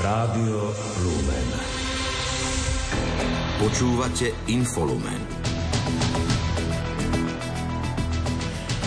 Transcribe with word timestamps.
Rádio 0.00 0.72
Lumen. 1.04 1.48
Počúvate 3.60 4.32
Infolumen. 4.48 5.20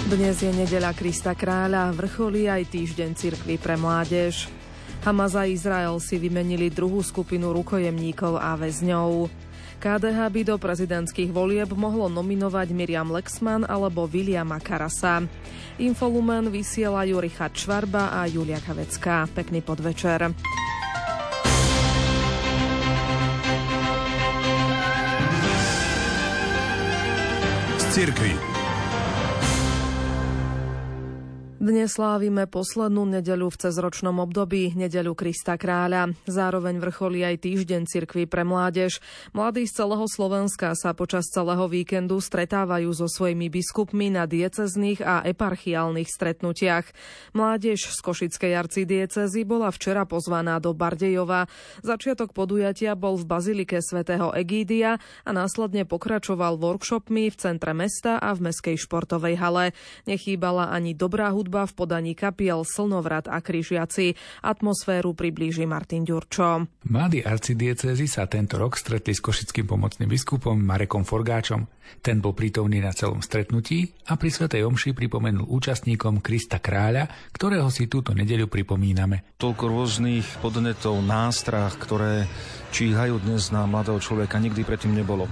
Dnes 0.09 0.41
je 0.41 0.49
nedeľa 0.49 0.97
Krista 0.97 1.37
Kráľa, 1.37 1.93
vrcholí 1.93 2.49
aj 2.49 2.65
týždeň 2.65 3.13
cirkvy 3.13 3.61
pre 3.61 3.77
mládež. 3.77 4.49
Hamas 5.05 5.37
a 5.37 5.45
Izrael 5.45 5.93
si 6.01 6.17
vymenili 6.17 6.73
druhú 6.73 7.05
skupinu 7.05 7.53
rukojemníkov 7.61 8.41
a 8.41 8.57
väzňov. 8.57 9.29
KDH 9.77 10.17
by 10.17 10.41
do 10.49 10.55
prezidentských 10.57 11.29
volieb 11.29 11.69
mohlo 11.77 12.09
nominovať 12.09 12.73
Miriam 12.73 13.13
Lexman 13.13 13.69
alebo 13.69 14.09
Williama 14.09 14.57
Karasa. 14.57 15.21
Infolumen 15.77 16.49
vysielajú 16.49 17.21
Richard 17.21 17.53
Čvarba 17.53 18.17
a 18.17 18.25
Julia 18.25 18.57
Kavecká. 18.57 19.29
Pekný 19.29 19.61
podvečer. 19.61 20.33
Z 27.93 28.52
Dnes 31.63 31.95
slávime 31.95 32.43
poslednú 32.43 33.07
nedeľu 33.07 33.55
v 33.55 33.59
cezročnom 33.63 34.19
období, 34.19 34.75
nedeľu 34.75 35.15
Krista 35.15 35.55
Kráľa. 35.55 36.11
Zároveň 36.27 36.75
vrcholí 36.83 37.23
aj 37.23 37.39
týždeň 37.39 37.87
cirkvi 37.87 38.27
pre 38.27 38.43
mládež. 38.43 38.99
Mladí 39.31 39.63
z 39.63 39.79
celého 39.79 40.03
Slovenska 40.03 40.75
sa 40.75 40.91
počas 40.91 41.31
celého 41.31 41.63
víkendu 41.71 42.19
stretávajú 42.19 42.91
so 42.91 43.07
svojimi 43.07 43.47
biskupmi 43.47 44.11
na 44.11 44.27
diecezných 44.27 45.07
a 45.07 45.23
eparchiálnych 45.23 46.11
stretnutiach. 46.11 46.91
Mládež 47.31 47.95
z 47.95 47.99
Košickej 48.03 48.59
arcidiecezy 48.59 49.47
bola 49.47 49.71
včera 49.71 50.03
pozvaná 50.03 50.59
do 50.59 50.75
Bardejova. 50.75 51.47
Začiatok 51.79 52.35
podujatia 52.35 52.99
bol 52.99 53.15
v 53.15 53.23
Bazilike 53.23 53.79
svätého 53.79 54.35
Egídia 54.35 54.99
a 55.23 55.31
následne 55.31 55.87
pokračoval 55.87 56.59
workshopmi 56.59 57.31
v 57.31 57.39
centre 57.39 57.71
mesta 57.71 58.19
a 58.19 58.35
v 58.35 58.51
meskej 58.51 58.75
športovej 58.75 59.39
hale. 59.39 59.71
Nechýbala 60.03 60.67
ani 60.67 60.91
dobrá 60.91 61.31
hudba 61.31 61.52
hudba 61.53 61.69
v 61.69 61.77
podaní 61.77 62.13
kapiel 62.17 62.65
Slnovrat 62.65 63.29
a 63.29 63.37
Kryžiaci. 63.37 64.17
Atmosféru 64.41 65.13
priblíži 65.13 65.69
Martin 65.69 66.01
Ďurčo. 66.01 66.65
Mladí 66.89 67.21
arcidiecezy 67.21 68.09
sa 68.09 68.25
tento 68.25 68.57
rok 68.57 68.73
stretli 68.73 69.13
s 69.13 69.21
košickým 69.21 69.69
pomocným 69.69 70.09
biskupom 70.09 70.57
Marekom 70.57 71.05
Forgáčom. 71.05 71.69
Ten 72.01 72.25
bol 72.25 72.33
prítomný 72.33 72.81
na 72.81 72.89
celom 72.89 73.21
stretnutí 73.21 73.93
a 74.09 74.17
pri 74.17 74.33
Svetej 74.33 74.65
Omši 74.65 74.97
pripomenul 74.97 75.45
účastníkom 75.45 76.25
Krista 76.25 76.57
Kráľa, 76.57 77.05
ktorého 77.29 77.69
si 77.69 77.85
túto 77.85 78.17
nedeľu 78.17 78.49
pripomíname. 78.49 79.37
Toľko 79.37 79.69
rôznych 79.69 80.25
podnetov, 80.41 81.05
nástrah, 81.05 81.69
ktoré 81.69 82.25
číhajú 82.73 83.21
dnes 83.21 83.53
na 83.53 83.69
mladého 83.69 84.01
človeka, 84.01 84.41
nikdy 84.41 84.65
predtým 84.65 84.97
nebolo 84.97 85.29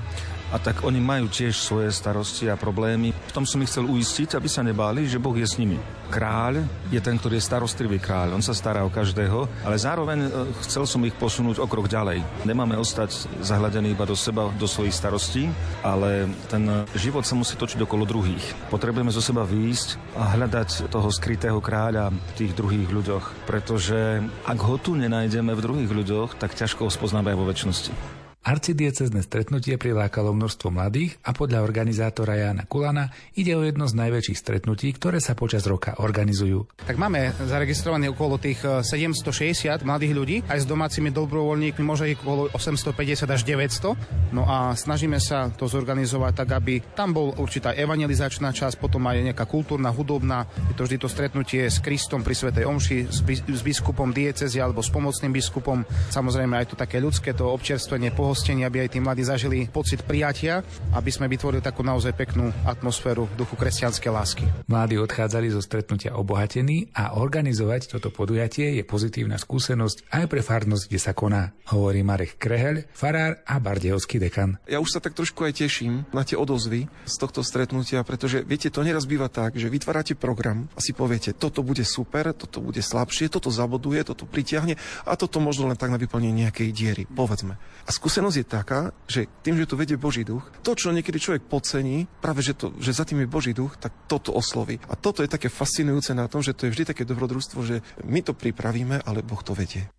a 0.51 0.59
tak 0.59 0.83
oni 0.83 0.99
majú 0.99 1.31
tiež 1.31 1.55
svoje 1.55 1.89
starosti 1.95 2.51
a 2.51 2.59
problémy. 2.59 3.15
V 3.15 3.35
tom 3.35 3.47
som 3.47 3.63
ich 3.63 3.71
chcel 3.71 3.87
uistiť, 3.87 4.35
aby 4.35 4.47
sa 4.51 4.61
nebáli, 4.61 5.07
že 5.07 5.17
Boh 5.17 5.33
je 5.33 5.47
s 5.47 5.55
nimi. 5.55 5.79
Kráľ 6.11 6.67
je 6.91 6.99
ten, 6.99 7.15
ktorý 7.15 7.39
je 7.39 7.47
starostlivý 7.47 7.97
kráľ, 8.03 8.35
on 8.35 8.43
sa 8.43 8.51
stará 8.51 8.83
o 8.83 8.91
každého, 8.91 9.47
ale 9.63 9.79
zároveň 9.79 10.27
e, 10.27 10.29
chcel 10.67 10.83
som 10.83 10.99
ich 11.07 11.15
posunúť 11.15 11.63
o 11.63 11.67
krok 11.71 11.87
ďalej. 11.87 12.19
Nemáme 12.43 12.75
ostať 12.75 13.31
zahľadení 13.39 13.95
iba 13.95 14.03
do 14.03 14.19
seba, 14.19 14.51
do 14.59 14.67
svojich 14.67 14.91
starostí, 14.91 15.47
ale 15.87 16.27
ten 16.51 16.67
život 16.99 17.23
sa 17.23 17.39
musí 17.39 17.55
točiť 17.55 17.79
okolo 17.87 18.03
druhých. 18.03 18.43
Potrebujeme 18.67 19.15
zo 19.15 19.23
seba 19.23 19.47
výjsť 19.47 20.19
a 20.19 20.35
hľadať 20.35 20.91
toho 20.91 21.07
skrytého 21.07 21.63
kráľa 21.63 22.11
v 22.11 22.31
tých 22.35 22.51
druhých 22.51 22.91
ľuďoch, 22.91 23.47
pretože 23.47 24.19
ak 24.43 24.59
ho 24.59 24.75
tu 24.75 24.99
nenájdeme 24.99 25.55
v 25.55 25.63
druhých 25.63 25.91
ľuďoch, 25.95 26.35
tak 26.35 26.59
ťažko 26.59 26.87
ho 26.87 26.91
spoznáme 26.91 27.31
aj 27.31 27.39
vo 27.39 27.47
väčšnosti. 27.47 28.20
Arcidiecezne 28.41 29.21
stretnutie 29.21 29.77
prilákalo 29.77 30.33
množstvo 30.33 30.73
mladých 30.73 31.13
a 31.21 31.29
podľa 31.29 31.61
organizátora 31.61 32.41
Jana 32.41 32.65
Kulana 32.65 33.13
ide 33.37 33.53
o 33.53 33.61
jedno 33.61 33.85
z 33.85 33.93
najväčších 33.93 34.33
stretnutí, 34.33 34.89
ktoré 34.97 35.21
sa 35.21 35.37
počas 35.37 35.61
roka 35.69 35.93
organizujú. 36.01 36.65
Tak 36.81 36.97
máme 36.97 37.37
zaregistrované 37.37 38.09
okolo 38.09 38.41
tých 38.41 38.65
760 38.65 39.45
eh, 39.45 39.77
mladých 39.85 40.13
ľudí, 40.17 40.37
aj 40.49 40.57
s 40.57 40.65
domácimi 40.65 41.13
dobrovoľníkmi 41.13 41.85
možno 41.85 42.09
ich 42.09 42.17
okolo 42.17 42.49
850 42.49 43.29
až 43.29 43.45
900. 43.45 44.33
No 44.33 44.49
a 44.49 44.73
snažíme 44.73 45.21
sa 45.21 45.53
to 45.53 45.69
zorganizovať 45.69 46.33
tak, 46.41 46.57
aby 46.57 46.81
tam 46.97 47.13
bol 47.13 47.37
určitá 47.37 47.77
evangelizačná 47.77 48.49
časť, 48.57 48.81
potom 48.81 49.05
aj 49.05 49.21
nejaká 49.21 49.45
kultúrna, 49.45 49.93
hudobná. 49.93 50.49
Je 50.65 50.73
to 50.73 50.89
vždy 50.89 50.97
to 50.97 51.13
stretnutie 51.13 51.69
s 51.69 51.77
Kristom 51.77 52.25
pri 52.25 52.33
Svetej 52.33 52.65
Omši, 52.65 53.05
s, 53.05 53.61
biskupom 53.61 54.09
diecezy 54.09 54.57
alebo 54.57 54.81
s 54.81 54.89
pomocným 54.89 55.29
biskupom. 55.29 55.85
Samozrejme 56.09 56.57
aj 56.57 56.73
to 56.73 56.75
také 56.81 56.97
ľudské, 56.97 57.37
to 57.37 57.45
občerstvenie, 57.45 58.09
pohostení, 58.31 58.63
aby 58.63 58.87
aj 58.87 58.95
tí 58.95 59.03
mladí 59.03 59.27
zažili 59.27 59.67
pocit 59.67 60.07
prijatia, 60.07 60.63
aby 60.95 61.11
sme 61.11 61.27
vytvorili 61.27 61.59
takú 61.59 61.83
naozaj 61.83 62.15
peknú 62.15 62.47
atmosféru 62.63 63.27
v 63.27 63.43
duchu 63.43 63.59
kresťanskej 63.59 64.07
lásky. 64.07 64.47
Mladí 64.71 64.95
odchádzali 65.03 65.51
zo 65.51 65.59
stretnutia 65.59 66.15
obohatení 66.15 66.95
a 66.95 67.19
organizovať 67.19 67.91
toto 67.91 68.07
podujatie 68.07 68.79
je 68.79 68.87
pozitívna 68.87 69.35
skúsenosť 69.35 70.15
aj 70.15 70.31
pre 70.31 70.39
farnosť, 70.39 70.87
kde 70.87 70.99
sa 71.03 71.11
koná, 71.11 71.51
hovorí 71.75 72.07
Marek 72.07 72.39
Kreheľ, 72.39 72.87
farár 72.95 73.43
a 73.43 73.59
bardejovský 73.59 74.23
dekan. 74.23 74.55
Ja 74.63 74.79
už 74.79 74.95
sa 74.95 75.03
tak 75.03 75.11
trošku 75.11 75.43
aj 75.43 75.67
teším 75.67 76.07
na 76.15 76.23
tie 76.23 76.39
odozvy 76.39 76.87
z 76.87 77.15
tohto 77.19 77.43
stretnutia, 77.43 77.99
pretože 78.07 78.47
viete, 78.47 78.71
to 78.71 78.79
neraz 78.79 79.03
býva 79.03 79.27
tak, 79.27 79.59
že 79.59 79.67
vytvárate 79.67 80.15
program 80.15 80.71
a 80.71 80.79
si 80.79 80.95
poviete, 80.95 81.35
toto 81.35 81.67
bude 81.67 81.83
super, 81.83 82.31
toto 82.31 82.63
bude 82.63 82.79
slabšie, 82.79 83.27
toto 83.27 83.51
zaboduje, 83.51 83.99
toto 84.07 84.23
pritiahne 84.23 84.79
a 85.03 85.19
toto 85.19 85.43
možno 85.43 85.67
len 85.67 85.75
tak 85.75 85.91
na 85.91 85.99
vyplnenie 85.99 86.47
nejakej 86.47 86.71
diery, 86.71 87.03
povedzme. 87.11 87.59
A 87.81 87.89
skúsenosť 87.89 88.20
skúsenosť 88.21 88.37
je 88.45 88.53
taká, 88.53 88.81
že 89.09 89.21
tým, 89.41 89.57
že 89.57 89.65
tu 89.65 89.73
vedie 89.73 89.97
Boží 89.97 90.21
duch, 90.21 90.45
to, 90.61 90.77
čo 90.77 90.93
niekedy 90.93 91.17
človek 91.17 91.49
podcení, 91.49 92.05
práve 92.21 92.45
že, 92.45 92.53
to, 92.53 92.69
že 92.77 92.93
za 92.93 93.01
tým 93.01 93.25
je 93.25 93.33
Boží 93.33 93.49
duch, 93.49 93.81
tak 93.81 94.05
toto 94.05 94.29
osloví. 94.37 94.77
A 94.85 94.93
toto 94.93 95.25
je 95.25 95.33
také 95.33 95.49
fascinujúce 95.49 96.13
na 96.13 96.29
tom, 96.29 96.45
že 96.45 96.53
to 96.53 96.69
je 96.69 96.71
vždy 96.77 96.93
také 96.93 97.01
dobrodružstvo, 97.01 97.65
že 97.65 97.81
my 98.05 98.21
to 98.21 98.37
pripravíme, 98.37 99.01
ale 99.09 99.25
Boh 99.25 99.41
to 99.41 99.57
vedie. 99.57 99.89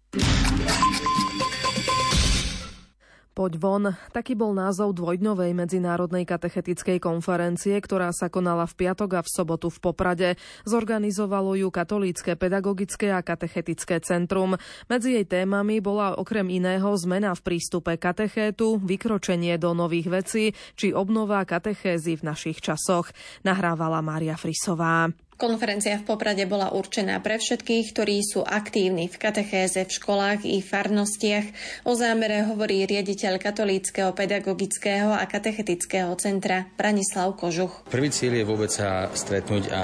Poď 3.33 3.53
von, 3.57 3.97
taký 4.13 4.37
bol 4.37 4.53
názov 4.53 4.93
dvojdňovej 4.93 5.57
medzinárodnej 5.57 6.29
katechetickej 6.29 7.01
konferencie, 7.01 7.73
ktorá 7.81 8.13
sa 8.13 8.29
konala 8.29 8.69
v 8.69 8.85
piatok 8.85 9.17
a 9.17 9.21
v 9.25 9.33
sobotu 9.33 9.73
v 9.73 9.81
Poprade. 9.81 10.29
Zorganizovalo 10.69 11.57
ju 11.57 11.73
Katolícke 11.73 12.37
pedagogické 12.37 13.09
a 13.09 13.25
katechetické 13.25 14.05
centrum. 14.05 14.61
Medzi 14.85 15.17
jej 15.17 15.25
témami 15.25 15.81
bola 15.81 16.13
okrem 16.13 16.45
iného 16.53 16.93
zmena 17.01 17.33
v 17.33 17.41
prístupe 17.41 17.97
katechétu, 17.97 18.77
vykročenie 18.85 19.57
do 19.57 19.73
nových 19.73 20.13
vecí 20.13 20.45
či 20.77 20.93
obnova 20.93 21.41
katechézy 21.49 22.21
v 22.21 22.37
našich 22.37 22.61
časoch. 22.61 23.09
Nahrávala 23.49 24.05
Mária 24.05 24.37
Frisová. 24.37 25.09
Konferencia 25.41 25.99
v 25.99 26.07
Poprade 26.07 26.45
bola 26.47 26.71
určená 26.71 27.19
pre 27.19 27.41
všetkých, 27.41 27.97
ktorí 27.97 28.21
sú 28.23 28.45
aktívni 28.47 29.09
v 29.09 29.17
katechéze 29.17 29.83
v 29.83 29.91
školách 29.91 30.47
i 30.47 30.61
farnostiach. 30.61 31.47
O 31.89 31.97
zámere 31.97 32.47
hovorí 32.47 32.85
riaditeľ 32.85 33.41
Katolíckého 33.41 34.13
pedagogického 34.15 35.11
a 35.11 35.25
katechetického 35.27 36.15
centra 36.21 36.69
Branislav 36.77 37.35
Kožuch. 37.35 37.89
Prvý 37.91 38.13
cieľ 38.13 38.39
je 38.39 38.49
vôbec 38.49 38.71
sa 38.71 39.11
stretnúť 39.11 39.73
a 39.73 39.83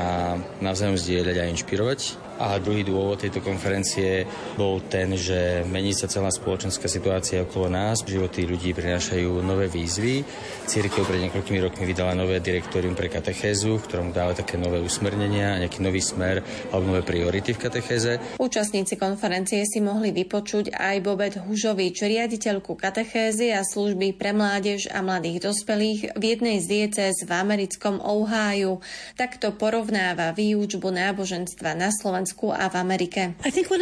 navzájom 0.60 1.00
zdieľať 1.00 1.36
a 1.40 1.44
inšpirovať 1.50 2.27
a 2.38 2.54
druhý 2.62 2.86
dôvod 2.86 3.18
tejto 3.18 3.42
konferencie 3.42 4.22
bol 4.54 4.78
ten, 4.86 5.18
že 5.18 5.66
mení 5.66 5.90
sa 5.90 6.06
celá 6.06 6.30
spoločenská 6.30 6.86
situácia 6.86 7.42
okolo 7.42 7.66
nás. 7.66 8.06
Životy 8.06 8.46
ľudí 8.46 8.70
prinášajú 8.72 9.42
nové 9.42 9.66
výzvy. 9.66 10.22
Církev 10.70 11.02
pred 11.02 11.26
niekoľkými 11.26 11.58
rokmi 11.58 11.84
vydala 11.90 12.14
nové 12.14 12.38
direktórium 12.38 12.94
pre 12.94 13.10
katechézu, 13.10 13.82
ktorom 13.82 14.14
dáva 14.14 14.38
také 14.38 14.54
nové 14.54 14.78
usmernenia, 14.78 15.58
nejaký 15.58 15.82
nový 15.82 15.98
smer 15.98 16.46
alebo 16.70 16.94
nové 16.94 17.02
priority 17.02 17.58
v 17.58 17.62
katechéze. 17.66 18.38
Účastníci 18.38 18.94
konferencie 18.94 19.66
si 19.66 19.82
mohli 19.82 20.14
vypočuť 20.14 20.78
aj 20.78 20.96
Bobet 21.02 21.34
Hužovič, 21.42 22.06
riaditeľku 22.06 22.78
katechézy 22.78 23.50
a 23.50 23.66
služby 23.66 24.14
pre 24.14 24.30
mládež 24.30 24.92
a 24.94 25.02
mladých 25.02 25.50
dospelých 25.50 26.14
v 26.14 26.22
jednej 26.22 26.62
z 26.62 26.66
diecéz 26.70 27.26
v 27.26 27.32
americkom 27.34 27.98
Oháju. 27.98 28.78
Takto 29.18 29.56
porovnáva 29.56 30.36
výučbu 30.36 30.92
náboženstva 30.92 31.72
na 31.72 31.88
Slovensku 31.88 32.27
Slovensku 32.28 32.52
a 32.52 32.68
v 32.68 32.76
Amerike. 32.76 33.20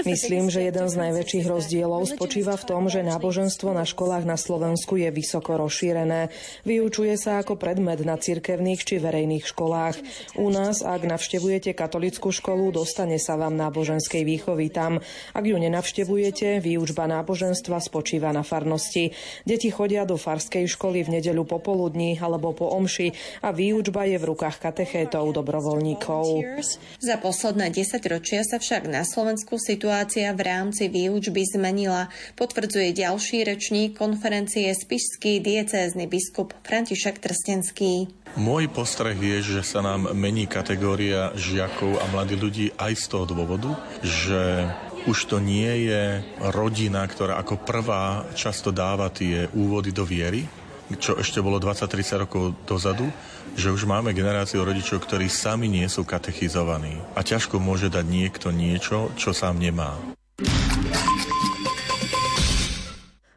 Myslím, 0.06 0.54
že 0.54 0.70
jeden 0.70 0.86
z 0.86 0.94
najväčších 0.94 1.46
rozdielov 1.50 2.06
spočíva 2.06 2.54
v 2.54 2.62
tom, 2.62 2.86
že 2.86 3.02
náboženstvo 3.02 3.74
na 3.74 3.82
školách 3.82 4.22
na 4.22 4.38
Slovensku 4.38 4.94
je 4.94 5.10
vysoko 5.10 5.58
rozšírené. 5.58 6.30
Vyučuje 6.62 7.18
sa 7.18 7.42
ako 7.42 7.58
predmet 7.58 8.06
na 8.06 8.14
cirkevných 8.14 8.86
či 8.86 9.02
verejných 9.02 9.42
školách. 9.42 9.98
U 10.38 10.46
nás, 10.54 10.86
ak 10.86 11.02
navštevujete 11.10 11.74
katolickú 11.74 12.30
školu, 12.30 12.70
dostane 12.70 13.18
sa 13.18 13.34
vám 13.34 13.58
náboženskej 13.58 14.22
výchovy 14.22 14.70
tam. 14.70 15.02
Ak 15.34 15.42
ju 15.42 15.58
nenavštevujete, 15.58 16.62
výučba 16.62 17.10
náboženstva 17.10 17.82
spočíva 17.82 18.30
na 18.30 18.46
farnosti. 18.46 19.10
Deti 19.42 19.74
chodia 19.74 20.06
do 20.06 20.14
farskej 20.14 20.70
školy 20.70 21.02
v 21.02 21.18
nedeľu 21.18 21.50
popoludní 21.50 22.14
alebo 22.22 22.54
po 22.54 22.70
omši 22.70 23.10
a 23.42 23.50
výučba 23.50 24.06
je 24.06 24.22
v 24.22 24.28
rukách 24.30 24.62
katechétov 24.62 25.34
dobrovoľníkov. 25.34 26.46
Za 27.02 27.18
posledné 27.18 27.74
10 27.74 27.98
ročie 28.06 28.35
storočia 28.36 28.52
sa 28.52 28.60
však 28.60 28.92
na 28.92 29.00
Slovensku 29.00 29.56
situácia 29.56 30.28
v 30.36 30.44
rámci 30.44 30.92
výučby 30.92 31.40
zmenila, 31.56 32.12
potvrdzuje 32.36 32.92
ďalší 32.92 33.48
rečník 33.48 33.96
konferencie 33.96 34.68
spišský 34.76 35.40
diecézny 35.40 36.04
biskup 36.04 36.52
František 36.60 37.16
Trstenský. 37.16 38.12
Môj 38.36 38.68
postreh 38.68 39.16
je, 39.16 39.56
že 39.56 39.62
sa 39.64 39.80
nám 39.80 40.12
mení 40.12 40.44
kategória 40.44 41.32
žiakov 41.32 41.96
a 41.96 42.04
mladých 42.12 42.40
ľudí 42.44 42.66
aj 42.76 42.92
z 42.92 43.04
toho 43.08 43.24
dôvodu, 43.24 43.72
že 44.04 44.68
už 45.08 45.32
to 45.32 45.40
nie 45.40 45.88
je 45.88 46.20
rodina, 46.52 47.08
ktorá 47.08 47.40
ako 47.40 47.64
prvá 47.64 48.28
často 48.36 48.68
dáva 48.68 49.08
tie 49.08 49.48
úvody 49.56 49.96
do 49.96 50.04
viery, 50.04 50.44
čo 51.00 51.16
ešte 51.16 51.40
bolo 51.40 51.56
20-30 51.56 52.28
rokov 52.28 52.52
dozadu, 52.68 53.08
že 53.56 53.72
už 53.72 53.88
máme 53.88 54.12
generáciu 54.12 54.62
rodičov, 54.62 55.02
ktorí 55.08 55.32
sami 55.32 55.66
nie 55.66 55.88
sú 55.88 56.04
katechizovaní. 56.04 57.00
A 57.16 57.24
ťažko 57.24 57.56
môže 57.56 57.88
dať 57.88 58.04
niekto 58.04 58.52
niečo, 58.52 59.10
čo 59.16 59.32
sám 59.32 59.56
nemá. 59.58 60.15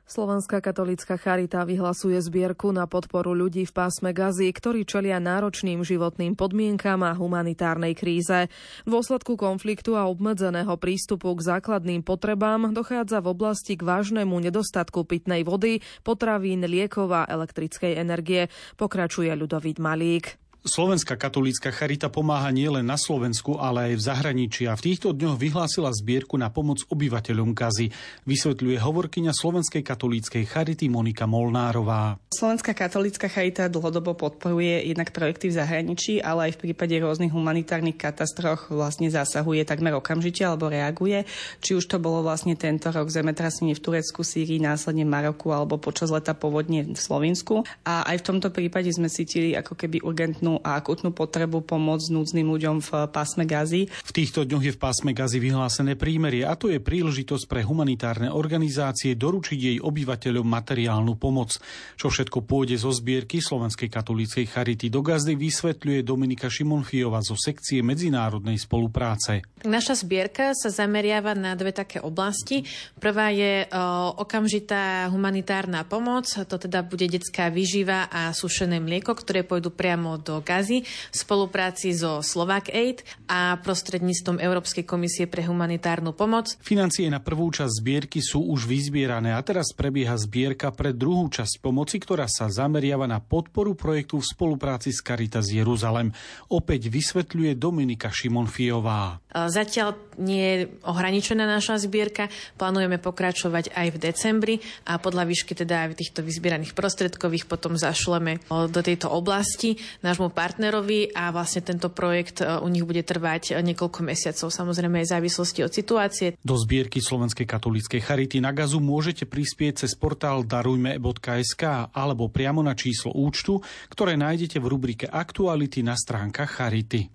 Slovenská 0.09 0.57
katolická 0.57 1.21
charita 1.21 1.61
vyhlasuje 1.61 2.17
zbierku 2.17 2.73
na 2.73 2.89
podporu 2.89 3.37
ľudí 3.37 3.69
v 3.69 3.73
pásme 3.77 4.09
Gazy, 4.09 4.49
ktorí 4.49 4.81
čelia 4.81 5.21
náročným 5.21 5.85
životným 5.85 6.33
podmienkam 6.33 7.05
a 7.05 7.13
humanitárnej 7.13 7.93
kríze. 7.93 8.49
V 8.49 8.89
dôsledku 8.89 9.37
konfliktu 9.37 9.93
a 9.93 10.09
obmedzeného 10.09 10.73
prístupu 10.81 11.29
k 11.37 11.53
základným 11.53 12.01
potrebám 12.01 12.73
dochádza 12.73 13.21
v 13.21 13.37
oblasti 13.37 13.77
k 13.77 13.85
vážnemu 13.85 14.33
nedostatku 14.49 15.05
pitnej 15.05 15.45
vody, 15.45 15.85
potravín, 16.01 16.65
liekov 16.65 17.13
a 17.13 17.29
elektrickej 17.29 18.01
energie, 18.01 18.49
pokračuje 18.81 19.29
Ľudovít 19.29 19.77
Malík. 19.77 20.48
Slovenská 20.59 21.15
katolícka 21.15 21.71
charita 21.71 22.11
pomáha 22.11 22.51
nielen 22.51 22.83
na 22.83 22.99
Slovensku, 22.99 23.55
ale 23.63 23.89
aj 23.89 23.93
v 23.95 24.05
zahraničí 24.11 24.67
a 24.67 24.75
v 24.75 24.91
týchto 24.91 25.15
dňoch 25.15 25.39
vyhlásila 25.39 25.87
zbierku 25.87 26.35
na 26.35 26.51
pomoc 26.51 26.83
obyvateľom 26.91 27.55
Gazy, 27.55 27.87
vysvetľuje 28.27 28.75
hovorkyňa 28.75 29.31
Slovenskej 29.31 29.79
katolíckej 29.87 30.43
charity 30.43 30.91
Monika 30.91 31.23
Molnárová. 31.23 32.19
Slovenská 32.35 32.75
katolícka 32.75 33.31
charita 33.31 33.71
dlhodobo 33.71 34.19
podporuje 34.19 34.83
jednak 34.83 35.15
projekty 35.15 35.47
v 35.47 35.63
zahraničí, 35.63 36.19
ale 36.19 36.51
aj 36.51 36.59
v 36.59 36.61
prípade 36.67 36.91
rôznych 36.99 37.31
humanitárnych 37.31 37.95
katastrof 37.95 38.67
vlastne 38.67 39.07
zasahuje 39.07 39.63
takmer 39.63 39.95
okamžite 39.95 40.43
alebo 40.43 40.67
reaguje. 40.67 41.23
Či 41.63 41.79
už 41.79 41.87
to 41.87 42.03
bolo 42.03 42.19
vlastne 42.19 42.59
tento 42.59 42.91
rok 42.91 43.07
zemetrasenie 43.07 43.79
v 43.79 43.83
Turecku, 43.83 44.27
Sýrii, 44.27 44.59
následne 44.59 45.07
Maroku 45.07 45.55
alebo 45.55 45.79
počas 45.79 46.11
leta 46.11 46.35
povodne 46.35 46.83
v 46.83 46.99
Slovensku. 46.99 47.63
A 47.87 48.03
aj 48.11 48.19
v 48.19 48.27
tomto 48.27 48.51
prípade 48.51 48.91
sme 48.91 49.07
cítili 49.07 49.55
ako 49.55 49.79
keby 49.79 50.03
urgentnú 50.03 50.48
urgentnú 50.49 50.65
a 50.65 50.79
akutnú 50.79 51.13
potrebu 51.13 51.61
pomôcť 51.61 52.07
núdznym 52.09 52.47
ľuďom 52.49 52.75
v 52.81 52.89
pásme 53.13 53.45
Gazy. 53.45 53.89
V 53.89 54.11
týchto 54.11 54.45
dňoch 54.47 54.63
je 54.65 54.73
v 54.73 54.79
pásme 54.81 55.11
Gazy 55.13 55.37
vyhlásené 55.37 55.93
prímerie 55.93 56.45
a 56.45 56.57
to 56.57 56.71
je 56.73 56.81
príležitosť 56.81 57.45
pre 57.45 57.61
humanitárne 57.61 58.33
organizácie 58.33 59.13
doručiť 59.13 59.59
jej 59.59 59.77
obyvateľom 59.77 60.45
materiálnu 60.45 61.13
pomoc. 61.19 61.61
Čo 61.99 62.09
všetko 62.09 62.45
pôjde 62.45 62.79
zo 62.79 62.89
zbierky 62.89 63.43
Slovenskej 63.43 63.89
katolíckej 63.91 64.45
charity 64.49 64.89
do 64.89 65.05
Gazy 65.05 65.37
vysvetľuje 65.37 66.01
Dominika 66.01 66.49
Šimonfiova 66.49 67.21
zo 67.21 67.37
sekcie 67.37 67.85
medzinárodnej 67.85 68.57
spolupráce. 68.57 69.45
Naša 69.67 70.01
zbierka 70.07 70.55
sa 70.55 70.71
zameriava 70.71 71.35
na 71.35 71.53
dve 71.53 71.75
také 71.75 71.99
oblasti. 71.99 72.63
Prvá 72.95 73.27
je 73.35 73.67
o, 73.67 74.15
okamžitá 74.23 75.11
humanitárna 75.11 75.83
pomoc, 75.83 76.31
to 76.31 76.55
teda 76.55 76.79
bude 76.79 77.11
detská 77.11 77.51
výživa 77.51 78.07
a 78.07 78.31
sušené 78.31 78.79
mlieko, 78.79 79.11
ktoré 79.11 79.43
pôjdu 79.43 79.67
priamo 79.75 80.15
do 80.15 80.38
Gazy 80.41 80.83
v 80.83 81.15
spolupráci 81.15 81.93
so 81.95 82.19
Slovak 82.25 82.71
Aid 82.73 83.05
a 83.29 83.59
prostredníctvom 83.61 84.41
Európskej 84.41 84.83
komisie 84.87 85.25
pre 85.29 85.45
humanitárnu 85.45 86.15
pomoc. 86.15 86.57
Financie 86.63 87.07
na 87.07 87.21
prvú 87.21 87.51
časť 87.53 87.73
zbierky 87.79 88.19
sú 88.19 88.43
už 88.49 88.65
vyzbierané 88.65 89.35
a 89.35 89.41
teraz 89.45 89.71
prebieha 89.71 90.17
zbierka 90.17 90.73
pre 90.73 90.95
druhú 90.95 91.29
časť 91.29 91.61
pomoci, 91.61 92.01
ktorá 92.01 92.25
sa 92.25 92.49
zameriava 92.49 93.05
na 93.05 93.21
podporu 93.21 93.77
projektu 93.77 94.19
v 94.19 94.29
spolupráci 94.29 94.89
s 94.89 94.99
Caritas 95.05 95.47
Jeruzalem. 95.51 96.11
Opäť 96.49 96.89
vysvetľuje 96.89 97.55
Dominika 97.55 98.09
Šimonfiová. 98.09 99.21
Zatiaľ 99.29 99.93
nie 100.17 100.41
je 100.41 100.57
ohraničená 100.89 101.45
naša 101.45 101.77
zbierka, 101.77 102.33
plánujeme 102.57 102.97
pokračovať 102.97 103.77
aj 103.77 103.87
v 103.93 103.97
decembri 104.01 104.55
a 104.89 104.97
podľa 104.97 105.29
výšky 105.29 105.53
teda 105.53 105.85
aj 105.85 106.01
týchto 106.01 106.25
vyzbieraných 106.25 106.73
prostredkových 106.73 107.45
potom 107.45 107.77
zašleme 107.77 108.41
do 108.49 108.81
tejto 108.81 109.13
oblasti 109.13 109.77
nášmu 110.01 110.33
partnerovi 110.33 111.13
a 111.13 111.29
vlastne 111.29 111.61
tento 111.61 111.93
projekt 111.93 112.41
e, 112.41 112.49
u 112.49 112.67
nich 112.67 112.81
bude 112.81 113.05
trvať 113.05 113.61
niekoľko 113.61 113.99
mesiacov, 114.01 114.49
samozrejme 114.49 115.01
aj 115.01 115.05
v 115.05 115.13
závislosti 115.13 115.59
od 115.61 115.71
situácie. 115.71 116.27
Do 116.41 116.57
zbierky 116.57 116.97
Slovenskej 116.97 117.45
katolíckej 117.45 118.01
charity 118.01 118.41
na 118.41 118.49
gazu 118.49 118.81
môžete 118.81 119.29
prispieť 119.29 119.85
cez 119.85 119.93
portál 119.93 120.41
darujme.sk 120.41 121.93
alebo 121.93 122.33
priamo 122.33 122.65
na 122.65 122.73
číslo 122.73 123.13
účtu, 123.13 123.61
ktoré 123.93 124.17
nájdete 124.17 124.57
v 124.57 124.65
rubrike 124.65 125.05
Aktuality 125.05 125.85
na 125.85 125.93
stránkach 125.93 126.49
Charity. 126.49 127.13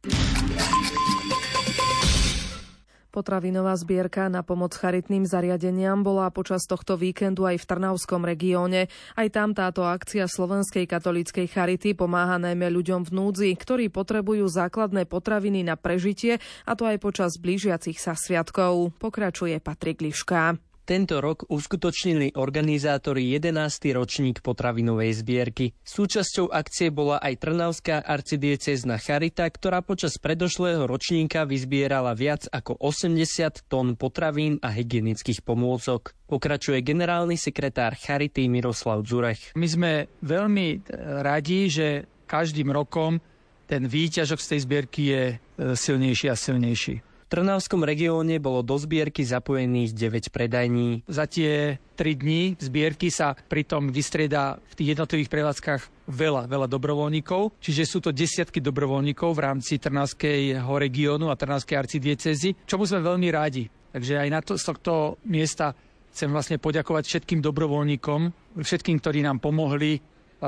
Potravinová 3.15 3.79
zbierka 3.79 4.27
na 4.27 4.43
pomoc 4.43 4.75
charitným 4.75 5.23
zariadeniam 5.23 6.03
bola 6.03 6.35
počas 6.35 6.67
tohto 6.67 6.99
víkendu 6.99 7.47
aj 7.47 7.63
v 7.63 7.69
Trnavskom 7.71 8.27
regióne. 8.27 8.91
Aj 9.15 9.29
tam 9.31 9.55
táto 9.55 9.87
akcia 9.87 10.27
Slovenskej 10.27 10.91
katolíckej 10.91 11.47
charity 11.47 11.95
pomáha 11.95 12.43
najmä 12.43 12.67
ľuďom 12.75 13.07
v 13.07 13.15
núdzi, 13.15 13.51
ktorí 13.55 13.87
potrebujú 13.95 14.51
základné 14.51 15.07
potraviny 15.07 15.63
na 15.63 15.79
prežitie, 15.79 16.43
a 16.67 16.75
to 16.75 16.91
aj 16.91 16.99
počas 16.99 17.39
blížiacich 17.39 18.03
sa 18.03 18.19
sviatkov. 18.19 18.91
Pokračuje 18.99 19.63
Patrik 19.63 20.03
Liška. 20.03 20.74
Tento 20.85 21.25
rok 21.25 21.49
uskutočnili 21.49 22.37
organizátori 22.37 23.33
11. 23.33 23.57
ročník 23.97 24.45
potravinovej 24.45 25.17
zbierky. 25.17 25.73
Súčasťou 25.81 26.53
akcie 26.53 26.93
bola 26.93 27.17
aj 27.25 27.41
Trnavská 27.41 28.05
arcidiecezna 28.05 29.01
Charita, 29.01 29.49
ktorá 29.49 29.81
počas 29.81 30.21
predošlého 30.21 30.85
ročníka 30.85 31.49
vyzbierala 31.49 32.13
viac 32.13 32.45
ako 32.53 32.77
80 32.85 33.65
tón 33.65 33.97
potravín 33.97 34.61
a 34.61 34.77
hygienických 34.77 35.41
pomôcok. 35.41 36.13
Pokračuje 36.29 36.85
generálny 36.85 37.41
sekretár 37.41 37.97
Charity 37.97 38.53
Miroslav 38.53 39.09
Zurech. 39.09 39.57
My 39.57 39.65
sme 39.65 40.13
veľmi 40.21 40.85
radi, 41.25 41.73
že 41.73 42.05
každým 42.29 42.69
rokom 42.69 43.25
ten 43.65 43.89
výťažok 43.89 44.37
z 44.37 44.49
tej 44.53 44.61
zbierky 44.69 45.03
je 45.09 45.23
e, 45.33 45.37
silnejší 45.73 46.29
a 46.29 46.37
silnejší. 46.37 47.14
V 47.25 47.33
Trnavskom 47.33 47.89
regióne 47.89 48.37
bolo 48.37 48.61
do 48.61 48.77
zbierky 48.77 49.25
zapojených 49.25 49.97
9 49.97 50.29
predajní. 50.29 51.09
Za 51.09 51.25
tie 51.25 51.81
3 51.97 52.21
dní 52.21 52.61
zbierky 52.61 53.09
sa 53.09 53.33
pritom 53.33 53.89
vystrieda 53.89 54.61
v 54.61 54.73
tých 54.77 54.89
jednotlivých 54.93 55.33
prevádzkach 55.33 55.83
veľa, 56.05 56.45
veľa 56.53 56.69
dobrovoľníkov, 56.69 57.57
čiže 57.65 57.89
sú 57.89 58.05
to 58.05 58.13
desiatky 58.13 58.61
dobrovoľníkov 58.61 59.33
v 59.33 59.41
rámci 59.41 59.81
Trnavského 59.81 60.69
regiónu 60.69 61.33
a 61.33 61.39
Trnavskej 61.41 61.81
arcidiecezy, 61.81 62.69
čomu 62.69 62.85
sme 62.85 63.01
veľmi 63.01 63.33
rádi. 63.33 63.73
Takže 63.73 64.21
aj 64.21 64.29
na 64.29 64.45
to, 64.45 64.61
z 64.61 64.65
tohto 64.69 65.17
miesta 65.25 65.73
chcem 66.13 66.29
vlastne 66.29 66.61
poďakovať 66.61 67.09
všetkým 67.09 67.41
dobrovoľníkom, 67.41 68.21
všetkým, 68.61 69.01
ktorí 69.01 69.25
nám 69.25 69.41
pomohli 69.41 69.99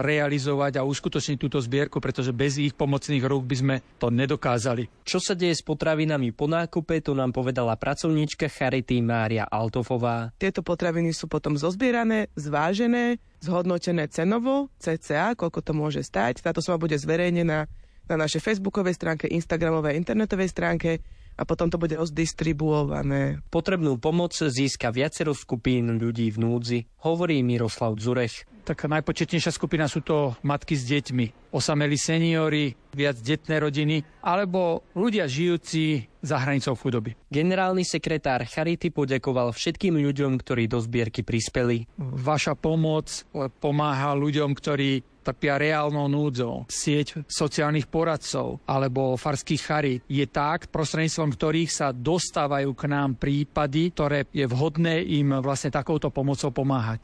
realizovať 0.01 0.81
a 0.81 0.87
uskutočniť 0.87 1.37
túto 1.41 1.59
zbierku, 1.61 2.01
pretože 2.01 2.35
bez 2.35 2.61
ich 2.61 2.77
pomocných 2.77 3.25
rúk 3.25 3.45
by 3.49 3.57
sme 3.57 3.77
to 3.97 4.13
nedokázali. 4.13 4.89
Čo 5.07 5.19
sa 5.23 5.33
deje 5.33 5.57
s 5.57 5.63
potravinami 5.65 6.33
po 6.37 6.49
nákupe, 6.51 7.01
to 7.01 7.17
nám 7.17 7.33
povedala 7.33 7.77
pracovníčka 7.79 8.49
Charity 8.51 9.01
Mária 9.01 9.49
Altofová. 9.49 10.33
Tieto 10.37 10.61
potraviny 10.61 11.13
sú 11.17 11.29
potom 11.29 11.57
zozbierané, 11.57 12.29
zvážené, 12.37 13.21
zhodnotené 13.41 14.09
cenovo, 14.13 14.69
CCA, 14.81 15.37
koľko 15.39 15.61
to 15.63 15.73
môže 15.73 16.03
stať. 16.05 16.45
Táto 16.45 16.61
suma 16.61 16.81
bude 16.81 16.97
zverejnená 16.97 17.69
na 18.07 18.15
našej 18.15 18.43
facebookovej 18.43 18.95
stránke, 18.95 19.27
instagramovej, 19.27 19.99
internetovej 19.99 20.49
stránke 20.51 21.03
a 21.37 21.43
potom 21.45 21.69
to 21.69 21.77
bude 21.77 21.93
rozdistribuované. 21.93 23.45
Potrebnú 23.53 24.01
pomoc 24.01 24.33
získa 24.33 24.89
viacero 24.91 25.37
skupín 25.37 26.01
ľudí 26.01 26.33
v 26.33 26.41
núdzi, 26.41 26.79
hovorí 27.05 27.45
Miroslav 27.45 27.95
Zurech. 28.01 28.49
Tak 28.67 28.91
najpočetnejšia 28.91 29.55
skupina 29.55 29.87
sú 29.87 30.03
to 30.03 30.35
matky 30.43 30.75
s 30.75 30.89
deťmi, 30.91 31.55
osamelí 31.55 31.95
seniory, 31.95 32.75
viac 32.91 33.15
detné 33.23 33.63
rodiny, 33.63 34.03
alebo 34.27 34.83
ľudia 34.99 35.31
žijúci 35.31 36.11
za 36.23 36.41
hranicou 36.41 36.77
chudoby. 36.77 37.17
Generálny 37.29 37.83
sekretár 37.83 38.45
Charity 38.47 38.93
poďakoval 38.93 39.53
všetkým 39.53 39.99
ľuďom, 40.01 40.41
ktorí 40.41 40.69
do 40.69 40.81
zbierky 40.81 41.27
prispeli. 41.27 41.89
Vaša 41.99 42.55
pomoc 42.55 43.25
pomáha 43.61 44.17
ľuďom, 44.17 44.53
ktorí 44.57 45.05
trpia 45.27 45.59
reálnou 45.59 46.07
núdzou. 46.07 46.71
Sieť 46.71 47.27
sociálnych 47.27 47.91
poradcov 47.91 48.63
alebo 48.63 49.19
farských 49.19 49.63
charít 49.67 50.01
je 50.07 50.23
tak, 50.31 50.71
prostredníctvom 50.71 51.35
ktorých 51.35 51.71
sa 51.75 51.91
dostávajú 51.91 52.71
k 52.79 52.83
nám 52.87 53.19
prípady, 53.19 53.91
ktoré 53.91 54.31
je 54.31 54.47
vhodné 54.47 55.03
im 55.03 55.35
vlastne 55.43 55.75
takouto 55.75 56.15
pomocou 56.15 56.55
pomáhať. 56.55 57.03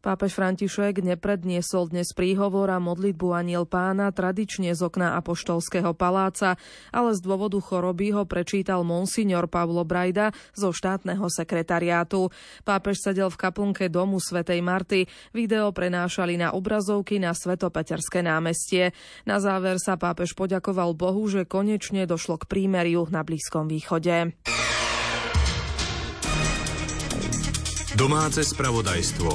Pápež 0.00 0.32
František 0.32 1.04
nepredniesol 1.04 1.92
dnes 1.92 2.16
príhovor 2.16 2.72
a 2.72 2.80
modlitbu 2.80 3.36
aniel 3.36 3.68
pána 3.68 4.08
tradične 4.08 4.72
z 4.72 4.80
okna 4.88 5.12
Apoštolského 5.20 5.92
paláca, 5.92 6.56
ale 6.88 7.12
z 7.12 7.20
dôvodu 7.20 7.60
choroby 7.60 8.16
ho 8.16 8.24
prečítal 8.24 8.80
monsignor 8.80 9.44
Pavlo 9.52 9.84
Brajda 9.84 10.32
zo 10.56 10.72
štátneho 10.72 11.28
sekretariátu. 11.28 12.32
Pápež 12.64 12.96
sedel 12.96 13.28
v 13.28 13.44
kaplnke 13.44 13.92
domu 13.92 14.24
svätej 14.24 14.64
Marty. 14.64 15.04
Video 15.36 15.68
prenášali 15.68 16.40
na 16.40 16.56
obrazovky 16.56 17.20
na 17.20 17.36
Svetopeterské 17.36 18.24
námestie. 18.24 18.96
Na 19.28 19.36
záver 19.36 19.76
sa 19.76 20.00
pápež 20.00 20.32
poďakoval 20.32 20.96
Bohu, 20.96 21.28
že 21.28 21.44
konečne 21.44 22.08
došlo 22.08 22.40
k 22.40 22.48
prímeriu 22.48 23.04
na 23.12 23.20
Blízkom 23.20 23.68
východe. 23.68 24.32
Domáce 28.00 28.40
spravodajstvo. 28.48 29.28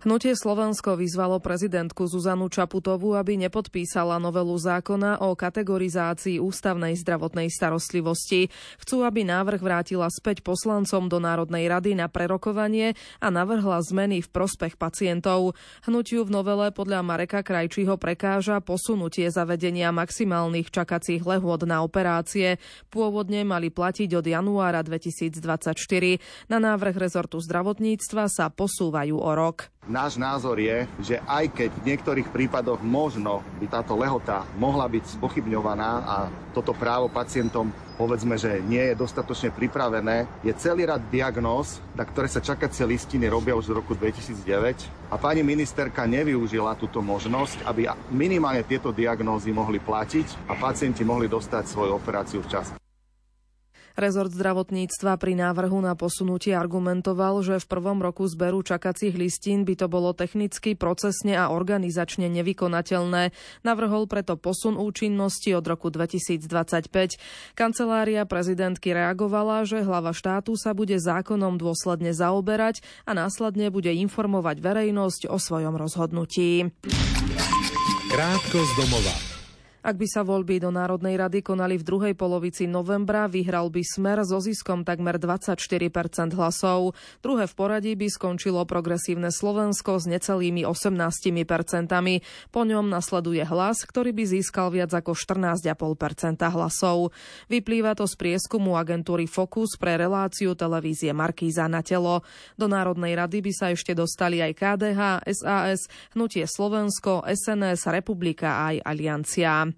Hnutie 0.00 0.32
Slovensko 0.32 0.96
vyzvalo 0.96 1.44
prezidentku 1.44 2.08
Zuzanu 2.08 2.48
Čaputovú, 2.48 3.20
aby 3.20 3.36
nepodpísala 3.36 4.16
novelu 4.16 4.56
zákona 4.56 5.20
o 5.20 5.36
kategorizácii 5.36 6.40
ústavnej 6.40 6.96
zdravotnej 6.96 7.52
starostlivosti. 7.52 8.48
Chcú, 8.80 9.04
aby 9.04 9.28
návrh 9.28 9.60
vrátila 9.60 10.08
späť 10.08 10.40
poslancom 10.40 11.04
do 11.12 11.20
Národnej 11.20 11.68
rady 11.68 12.00
na 12.00 12.08
prerokovanie 12.08 12.96
a 13.20 13.28
navrhla 13.28 13.76
zmeny 13.84 14.24
v 14.24 14.32
prospech 14.32 14.80
pacientov. 14.80 15.52
Hnutiu 15.84 16.24
v 16.24 16.32
novele 16.32 16.72
podľa 16.72 17.04
Mareka 17.04 17.44
Krajčího 17.44 18.00
prekáža 18.00 18.64
posunutie 18.64 19.28
zavedenia 19.28 19.92
maximálnych 19.92 20.72
čakacích 20.72 21.28
lehôd 21.28 21.68
na 21.68 21.84
operácie. 21.84 22.56
Pôvodne 22.88 23.44
mali 23.44 23.68
platiť 23.68 24.16
od 24.16 24.24
januára 24.24 24.80
2024. 24.80 25.76
Na 26.48 26.56
návrh 26.56 26.96
rezortu 26.96 27.36
zdravotníctva 27.36 28.32
sa 28.32 28.48
posúvajú 28.48 29.20
o 29.20 29.32
rok. 29.36 29.68
Náš 29.90 30.22
názor 30.22 30.54
je, 30.62 30.86
že 31.02 31.18
aj 31.26 31.50
keď 31.50 31.70
v 31.74 31.86
niektorých 31.90 32.30
prípadoch 32.30 32.78
možno 32.78 33.42
by 33.58 33.66
táto 33.66 33.98
lehota 33.98 34.46
mohla 34.54 34.86
byť 34.86 35.18
spochybňovaná 35.18 35.90
a 36.06 36.16
toto 36.54 36.70
právo 36.70 37.10
pacientom 37.10 37.74
povedzme, 37.98 38.38
že 38.38 38.62
nie 38.62 38.78
je 38.78 38.94
dostatočne 38.94 39.50
pripravené, 39.50 40.30
je 40.46 40.54
celý 40.54 40.86
rad 40.86 41.02
diagnóz, 41.10 41.82
na 41.98 42.06
ktoré 42.06 42.30
sa 42.30 42.38
čakacie 42.38 42.86
listiny 42.86 43.26
robia 43.26 43.58
už 43.58 43.66
z 43.66 43.76
roku 43.76 43.98
2009 43.98 45.10
a 45.10 45.18
pani 45.18 45.42
ministerka 45.42 46.06
nevyužila 46.06 46.78
túto 46.78 47.02
možnosť, 47.02 47.66
aby 47.66 47.90
minimálne 48.14 48.62
tieto 48.62 48.94
diagnózy 48.94 49.50
mohli 49.50 49.82
platiť 49.82 50.46
a 50.46 50.54
pacienti 50.54 51.02
mohli 51.02 51.26
dostať 51.26 51.66
svoju 51.66 51.98
operáciu 51.98 52.46
včas. 52.46 52.79
Rezort 53.98 54.30
zdravotníctva 54.30 55.18
pri 55.18 55.34
návrhu 55.34 55.78
na 55.82 55.98
posunutie 55.98 56.54
argumentoval, 56.54 57.42
že 57.42 57.58
v 57.58 57.66
prvom 57.66 57.98
roku 57.98 58.26
zberu 58.26 58.62
čakacích 58.62 59.14
listín 59.14 59.66
by 59.66 59.74
to 59.74 59.86
bolo 59.90 60.14
technicky, 60.14 60.78
procesne 60.78 61.34
a 61.34 61.50
organizačne 61.50 62.30
nevykonateľné. 62.30 63.34
Navrhol 63.66 64.06
preto 64.06 64.38
posun 64.38 64.78
účinnosti 64.78 65.50
od 65.54 65.64
roku 65.66 65.90
2025. 65.90 66.90
Kancelária 67.58 68.22
prezidentky 68.26 68.94
reagovala, 68.94 69.66
že 69.66 69.82
hlava 69.82 70.14
štátu 70.14 70.54
sa 70.54 70.74
bude 70.74 70.98
zákonom 70.98 71.58
dôsledne 71.58 72.14
zaoberať 72.14 72.82
a 73.06 73.14
následne 73.14 73.70
bude 73.70 73.90
informovať 73.90 74.62
verejnosť 74.62 75.30
o 75.30 75.38
svojom 75.38 75.74
rozhodnutí. 75.78 76.70
Krátko 78.10 78.58
z 78.58 78.72
domova. 78.74 79.29
Ak 79.80 79.96
by 79.96 80.04
sa 80.04 80.20
voľby 80.20 80.60
do 80.60 80.68
Národnej 80.68 81.16
rady 81.16 81.40
konali 81.40 81.80
v 81.80 81.88
druhej 81.88 82.12
polovici 82.12 82.68
novembra, 82.68 83.24
vyhral 83.32 83.72
by 83.72 83.80
Smer 83.80 84.20
so 84.28 84.36
ziskom 84.36 84.84
takmer 84.84 85.16
24% 85.16 86.36
hlasov. 86.36 86.92
Druhé 87.24 87.48
v 87.48 87.54
poradí 87.56 87.92
by 87.96 88.12
skončilo 88.12 88.60
progresívne 88.68 89.32
Slovensko 89.32 89.96
s 89.96 90.04
necelými 90.04 90.68
18 90.68 91.32
percentami. 91.48 92.20
Po 92.52 92.68
ňom 92.68 92.92
nasleduje 92.92 93.40
hlas, 93.40 93.88
ktorý 93.88 94.12
by 94.12 94.24
získal 94.28 94.68
viac 94.68 94.92
ako 94.92 95.16
14,5 95.16 95.72
hlasov. 96.52 97.16
Vyplýva 97.48 97.96
to 97.96 98.04
z 98.04 98.20
prieskumu 98.20 98.76
agentúry 98.76 99.24
Focus 99.24 99.80
pre 99.80 99.96
reláciu 99.96 100.52
televízie 100.52 101.16
Markíza 101.16 101.64
na 101.72 101.80
telo. 101.80 102.20
Do 102.60 102.68
Národnej 102.68 103.16
rady 103.16 103.40
by 103.40 103.52
sa 103.56 103.66
ešte 103.72 103.96
dostali 103.96 104.44
aj 104.44 104.52
KDH, 104.60 105.00
SAS, 105.24 105.88
Hnutie 106.12 106.44
Slovensko, 106.44 107.24
SNS, 107.24 107.88
Republika 107.88 108.60
a 108.60 108.76
aj 108.76 108.84
Aliancia. 108.84 109.70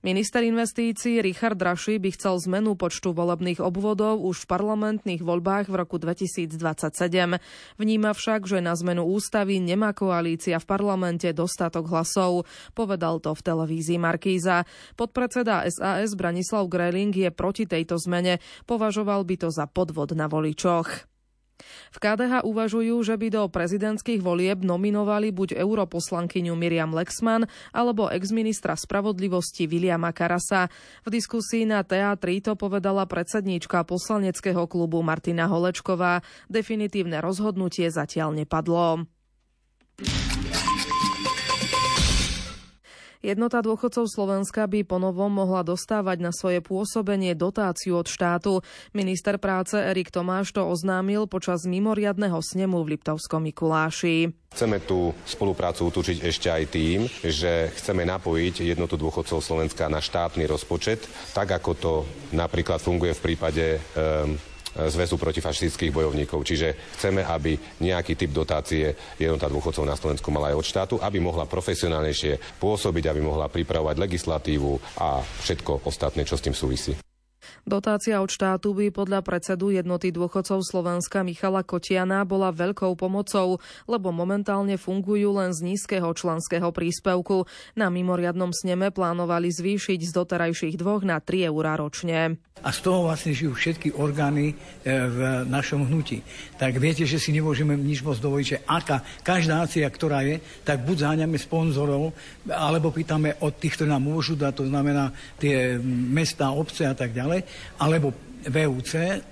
Minister 0.00 0.40
investícií 0.40 1.20
Richard 1.20 1.60
Raši 1.60 2.00
by 2.00 2.16
chcel 2.16 2.40
zmenu 2.48 2.72
počtu 2.72 3.12
volebných 3.12 3.60
obvodov 3.60 4.24
už 4.24 4.48
v 4.48 4.50
parlamentných 4.56 5.20
voľbách 5.20 5.68
v 5.68 5.76
roku 5.76 6.00
2027. 6.00 6.56
Vníma 7.76 8.16
však, 8.16 8.48
že 8.48 8.64
na 8.64 8.72
zmenu 8.72 9.04
ústavy 9.04 9.60
nemá 9.60 9.92
koalícia 9.92 10.56
v 10.56 10.64
parlamente 10.64 11.28
dostatok 11.36 11.92
hlasov. 11.92 12.48
Povedal 12.72 13.20
to 13.20 13.36
v 13.36 13.44
televízii 13.44 14.00
Markíza. 14.00 14.64
Podpredseda 14.96 15.68
SAS 15.68 16.16
Branislav 16.16 16.64
Greling 16.72 17.12
je 17.12 17.28
proti 17.28 17.68
tejto 17.68 18.00
zmene. 18.00 18.40
Považoval 18.64 19.28
by 19.28 19.36
to 19.36 19.48
za 19.52 19.68
podvod 19.68 20.16
na 20.16 20.32
voličoch. 20.32 21.09
V 21.90 21.98
KDH 21.98 22.46
uvažujú, 22.46 22.96
že 23.02 23.14
by 23.18 23.28
do 23.32 23.42
prezidentských 23.50 24.22
volieb 24.22 24.62
nominovali 24.62 25.34
buď 25.34 25.58
europoslankyňu 25.58 26.54
Miriam 26.54 26.94
Lexman 26.94 27.50
alebo 27.74 28.08
exministra 28.08 28.78
spravodlivosti 28.78 29.66
Viliama 29.66 30.14
Karasa. 30.14 30.70
V 31.04 31.08
diskusii 31.12 31.66
na 31.66 31.82
teatri 31.82 32.38
to 32.40 32.54
povedala 32.54 33.04
predsedníčka 33.04 33.82
poslaneckého 33.84 34.64
klubu 34.70 35.02
Martina 35.04 35.50
Holečková. 35.50 36.22
Definitívne 36.46 37.18
rozhodnutie 37.18 37.90
zatiaľ 37.90 38.32
nepadlo. 38.38 39.04
Jednota 43.20 43.60
dôchodcov 43.60 44.08
Slovenska 44.08 44.64
by 44.64 44.80
ponovom 44.80 45.28
mohla 45.28 45.60
dostávať 45.60 46.24
na 46.24 46.32
svoje 46.32 46.64
pôsobenie 46.64 47.36
dotáciu 47.36 48.00
od 48.00 48.08
štátu. 48.08 48.64
Minister 48.96 49.36
práce 49.36 49.76
Erik 49.76 50.08
Tomáš 50.08 50.56
to 50.56 50.64
oznámil 50.64 51.28
počas 51.28 51.68
mimoriadného 51.68 52.40
snemu 52.40 52.80
v 52.80 52.96
Liptovskom 52.96 53.44
Mikuláši. 53.44 54.32
Chceme 54.56 54.80
tú 54.80 55.12
spoluprácu 55.28 55.92
utúčiť 55.92 56.24
ešte 56.24 56.48
aj 56.48 56.64
tým, 56.72 57.04
že 57.20 57.68
chceme 57.76 58.08
napojiť 58.08 58.64
jednotu 58.72 58.96
dôchodcov 58.96 59.44
Slovenska 59.44 59.92
na 59.92 60.00
štátny 60.00 60.48
rozpočet, 60.48 61.04
tak 61.36 61.52
ako 61.52 61.70
to 61.76 61.92
napríklad 62.32 62.80
funguje 62.80 63.12
v 63.12 63.24
prípade 63.30 63.76
um, 63.76 64.32
Zväzu 64.70 65.18
protifašistických 65.18 65.90
bojovníkov. 65.90 66.46
Čiže 66.46 66.94
chceme, 66.94 67.26
aby 67.26 67.58
nejaký 67.82 68.14
typ 68.14 68.30
dotácie 68.30 68.94
jednota 69.18 69.50
dôchodcov 69.50 69.82
na 69.82 69.98
Slovensku 69.98 70.30
mala 70.30 70.54
aj 70.54 70.58
od 70.62 70.66
štátu, 70.66 70.94
aby 71.02 71.18
mohla 71.18 71.50
profesionálnejšie 71.50 72.62
pôsobiť, 72.62 73.10
aby 73.10 73.20
mohla 73.20 73.50
pripravovať 73.50 73.96
legislatívu 73.98 75.02
a 75.02 75.18
všetko 75.42 75.82
ostatné, 75.82 76.22
čo 76.22 76.38
s 76.38 76.44
tým 76.46 76.54
súvisí. 76.54 77.09
Dotácia 77.68 78.24
od 78.24 78.32
štátu 78.32 78.72
by 78.72 78.88
podľa 78.88 79.20
predsedu 79.20 79.68
jednoty 79.68 80.08
dôchodcov 80.08 80.64
Slovenska 80.64 81.20
Michala 81.20 81.60
Kotiana 81.60 82.24
bola 82.24 82.48
veľkou 82.48 82.96
pomocou, 82.96 83.60
lebo 83.84 84.08
momentálne 84.08 84.80
fungujú 84.80 85.36
len 85.36 85.52
z 85.52 85.68
nízkeho 85.68 86.08
členského 86.16 86.72
príspevku. 86.72 87.44
Na 87.76 87.92
mimoriadnom 87.92 88.56
sneme 88.56 88.88
plánovali 88.88 89.52
zvýšiť 89.52 90.00
z 90.00 90.10
doterajších 90.10 90.80
dvoch 90.80 91.04
na 91.04 91.20
3 91.20 91.52
eurá 91.52 91.76
ročne. 91.76 92.40
A 92.60 92.76
z 92.76 92.84
toho 92.84 93.08
vlastne 93.08 93.32
žijú 93.32 93.56
všetky 93.56 93.96
orgány 93.96 94.52
e, 94.52 94.54
v 94.84 95.18
našom 95.48 95.88
hnutí. 95.88 96.20
Tak 96.60 96.76
viete, 96.76 97.08
že 97.08 97.16
si 97.16 97.32
nemôžeme 97.32 97.72
nič 97.72 98.04
moc 98.04 98.20
dovoliť, 98.20 98.46
že 98.46 98.58
aká, 98.68 99.00
každá 99.24 99.64
akcia, 99.64 99.88
ktorá 99.88 100.20
je, 100.28 100.44
tak 100.60 100.84
buď 100.84 101.08
záňame 101.08 101.40
sponzorov, 101.40 102.12
alebo 102.52 102.92
pýtame 102.92 103.40
od 103.40 103.56
tých, 103.56 103.80
ktorí 103.80 103.88
nám 103.88 104.04
môžu 104.04 104.36
dať, 104.36 104.52
to 104.60 104.64
znamená 104.68 105.08
tie 105.40 105.80
mesta, 106.12 106.52
obce 106.52 106.84
a 106.84 106.92
tak 106.92 107.16
ďalej, 107.16 107.48
alebo 107.78 108.12
VUC, 108.46 109.22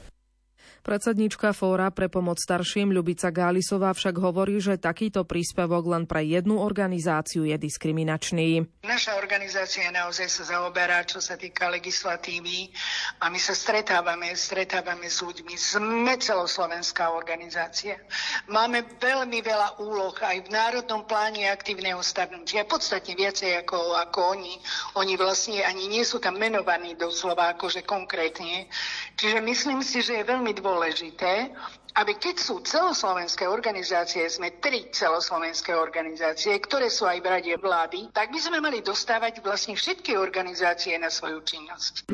Predsednička 0.89 1.53
Fóra 1.53 1.93
pre 1.93 2.09
pomoc 2.09 2.41
starším 2.41 2.97
Ľubica 2.97 3.29
Gálisová 3.29 3.93
však 3.93 4.25
hovorí, 4.25 4.57
že 4.57 4.81
takýto 4.81 5.29
príspevok 5.29 5.85
len 5.85 6.09
pre 6.09 6.25
jednu 6.25 6.65
organizáciu 6.65 7.45
je 7.45 7.61
diskriminačný. 7.61 8.65
Naša 8.89 9.21
organizácia 9.21 9.85
naozaj 9.93 10.33
sa 10.33 10.57
zaoberá, 10.57 11.05
čo 11.05 11.21
sa 11.21 11.37
týka 11.37 11.69
legislatívy 11.69 12.73
a 13.21 13.29
my 13.29 13.37
sa 13.37 13.53
stretávame, 13.53 14.33
stretávame 14.33 15.13
s 15.13 15.21
ľuďmi. 15.21 15.61
Sme 15.61 16.17
celoslovenská 16.17 17.13
organizácia. 17.13 18.01
Máme 18.49 18.89
veľmi 18.97 19.45
veľa 19.45 19.85
úloh 19.85 20.17
aj 20.17 20.41
v 20.41 20.49
Národnom 20.49 21.05
pláne 21.05 21.53
aktívneho 21.53 22.01
starnutia. 22.01 22.65
Podstatne 22.65 23.13
viacej 23.13 23.61
ako, 23.61 23.93
ako 24.09 24.41
oni. 24.41 24.57
Oni 24.97 25.21
vlastne 25.21 25.61
ani 25.69 25.85
nie 25.85 26.01
sú 26.01 26.17
tam 26.17 26.41
menovaní 26.41 26.97
doslova 26.97 27.53
akože 27.53 27.85
konkrétne. 27.85 28.73
Čiže 29.21 29.45
myslím 29.45 29.85
si, 29.85 30.01
že 30.01 30.17
je 30.17 30.25
veľmi 30.25 30.57
dôležité 30.57 30.78
dôležité, 30.79 31.51
aby 31.99 32.15
keď 32.15 32.39
sú 32.39 32.63
celoslovenské 32.63 33.51
organizácie, 33.51 34.23
sme 34.31 34.63
tri 34.63 34.87
celoslovenské 34.95 35.75
organizácie, 35.75 36.55
ktoré 36.63 36.87
sú 36.87 37.11
aj 37.11 37.19
v 37.19 37.27
rade 37.27 37.53
vlády, 37.59 38.15
tak 38.15 38.31
by 38.31 38.39
sme 38.39 38.63
mali 38.63 38.79
dostávať 38.79 39.43
vlastne 39.43 39.75
všetky 39.75 40.15
organizácie 40.15 40.95
na 40.95 41.11
svoju 41.11 41.43
činnosť. 41.43 42.07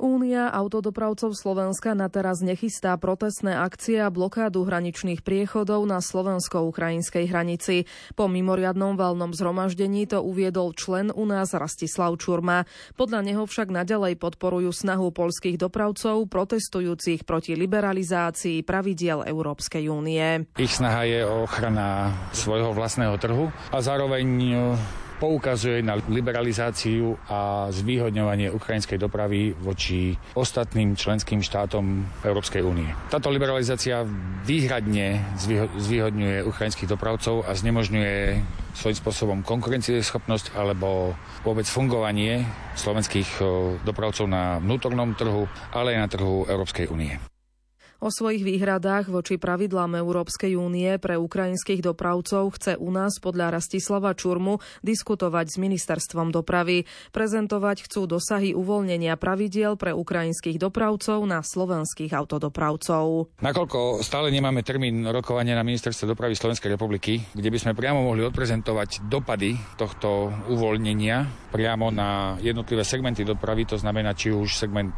Únia 0.00 0.48
autodopravcov 0.48 1.36
Slovenska 1.36 1.92
na 1.92 2.08
teraz 2.08 2.40
nechystá 2.40 2.96
protestné 2.96 3.52
akcie 3.52 4.00
a 4.00 4.08
blokádu 4.08 4.64
hraničných 4.64 5.20
priechodov 5.20 5.84
na 5.84 6.00
slovensko-ukrajinskej 6.00 7.28
hranici. 7.28 7.84
Po 8.16 8.24
mimoriadnom 8.24 8.96
valnom 8.96 9.36
zhromaždení 9.36 10.08
to 10.08 10.24
uviedol 10.24 10.72
člen 10.72 11.12
u 11.12 11.28
nás 11.28 11.52
Rastislav 11.52 12.16
Čurma. 12.16 12.64
Podľa 12.96 13.28
neho 13.28 13.44
však 13.44 13.68
naďalej 13.68 14.16
podporujú 14.16 14.72
snahu 14.72 15.12
polských 15.12 15.60
dopravcov 15.60 16.24
protestujúcich 16.32 17.28
proti 17.28 17.52
liberalizácii 17.52 18.64
pravidiel 18.64 19.28
Európskej 19.28 19.92
únie. 19.92 20.48
Ich 20.56 20.80
snaha 20.80 21.04
je 21.04 21.20
ochrana 21.28 22.16
svojho 22.32 22.72
vlastného 22.72 23.20
trhu 23.20 23.52
a 23.68 23.78
zároveň 23.84 24.24
poukazuje 25.20 25.84
na 25.84 26.00
liberalizáciu 26.00 27.14
a 27.28 27.68
zvýhodňovanie 27.68 28.48
ukrajinskej 28.48 28.96
dopravy 28.96 29.52
voči 29.52 30.16
ostatným 30.32 30.96
členským 30.96 31.44
štátom 31.44 32.08
Európskej 32.24 32.64
únie. 32.64 32.88
Táto 33.12 33.28
liberalizácia 33.28 34.02
výhradne 34.48 35.20
zvýhodňuje 35.76 36.48
ukrajinských 36.48 36.88
dopravcov 36.88 37.44
a 37.44 37.52
znemožňuje 37.52 38.40
svojím 38.72 38.98
spôsobom 38.98 39.38
konkurencieschopnosť 39.44 40.56
alebo 40.56 41.12
vôbec 41.44 41.68
fungovanie 41.68 42.48
slovenských 42.80 43.44
dopravcov 43.84 44.24
na 44.24 44.56
vnútornom 44.56 45.12
trhu, 45.12 45.44
ale 45.76 45.94
aj 45.94 46.00
na 46.00 46.08
trhu 46.08 46.48
Európskej 46.48 46.88
únie. 46.88 47.20
O 48.00 48.08
svojich 48.08 48.40
výhradách 48.40 49.12
voči 49.12 49.36
pravidlám 49.36 50.00
Európskej 50.00 50.56
únie 50.56 50.88
pre 50.96 51.20
ukrajinských 51.20 51.84
dopravcov 51.84 52.56
chce 52.56 52.72
u 52.80 52.88
nás 52.88 53.20
podľa 53.20 53.60
Rastislava 53.60 54.16
Čurmu 54.16 54.56
diskutovať 54.80 55.52
s 55.52 55.56
ministerstvom 55.60 56.32
dopravy. 56.32 56.88
Prezentovať 57.12 57.84
chcú 57.84 58.08
dosahy 58.08 58.56
uvoľnenia 58.56 59.20
pravidiel 59.20 59.76
pre 59.76 59.92
ukrajinských 59.92 60.56
dopravcov 60.56 61.28
na 61.28 61.44
slovenských 61.44 62.16
autodopravcov. 62.16 63.36
Nakoľko 63.44 64.00
stále 64.00 64.32
nemáme 64.32 64.64
termín 64.64 65.04
rokovania 65.04 65.52
na 65.52 65.60
ministerstve 65.60 66.08
dopravy 66.16 66.32
Slovenskej 66.32 66.80
republiky, 66.80 67.20
kde 67.36 67.52
by 67.52 67.58
sme 67.60 67.76
priamo 67.76 68.00
mohli 68.00 68.24
odprezentovať 68.24 69.12
dopady 69.12 69.60
tohto 69.76 70.32
uvoľnenia 70.48 71.52
priamo 71.52 71.92
na 71.92 72.40
jednotlivé 72.40 72.80
segmenty 72.80 73.28
dopravy, 73.28 73.68
to 73.68 73.76
znamená 73.76 74.16
či 74.16 74.32
už 74.32 74.56
segment 74.56 74.96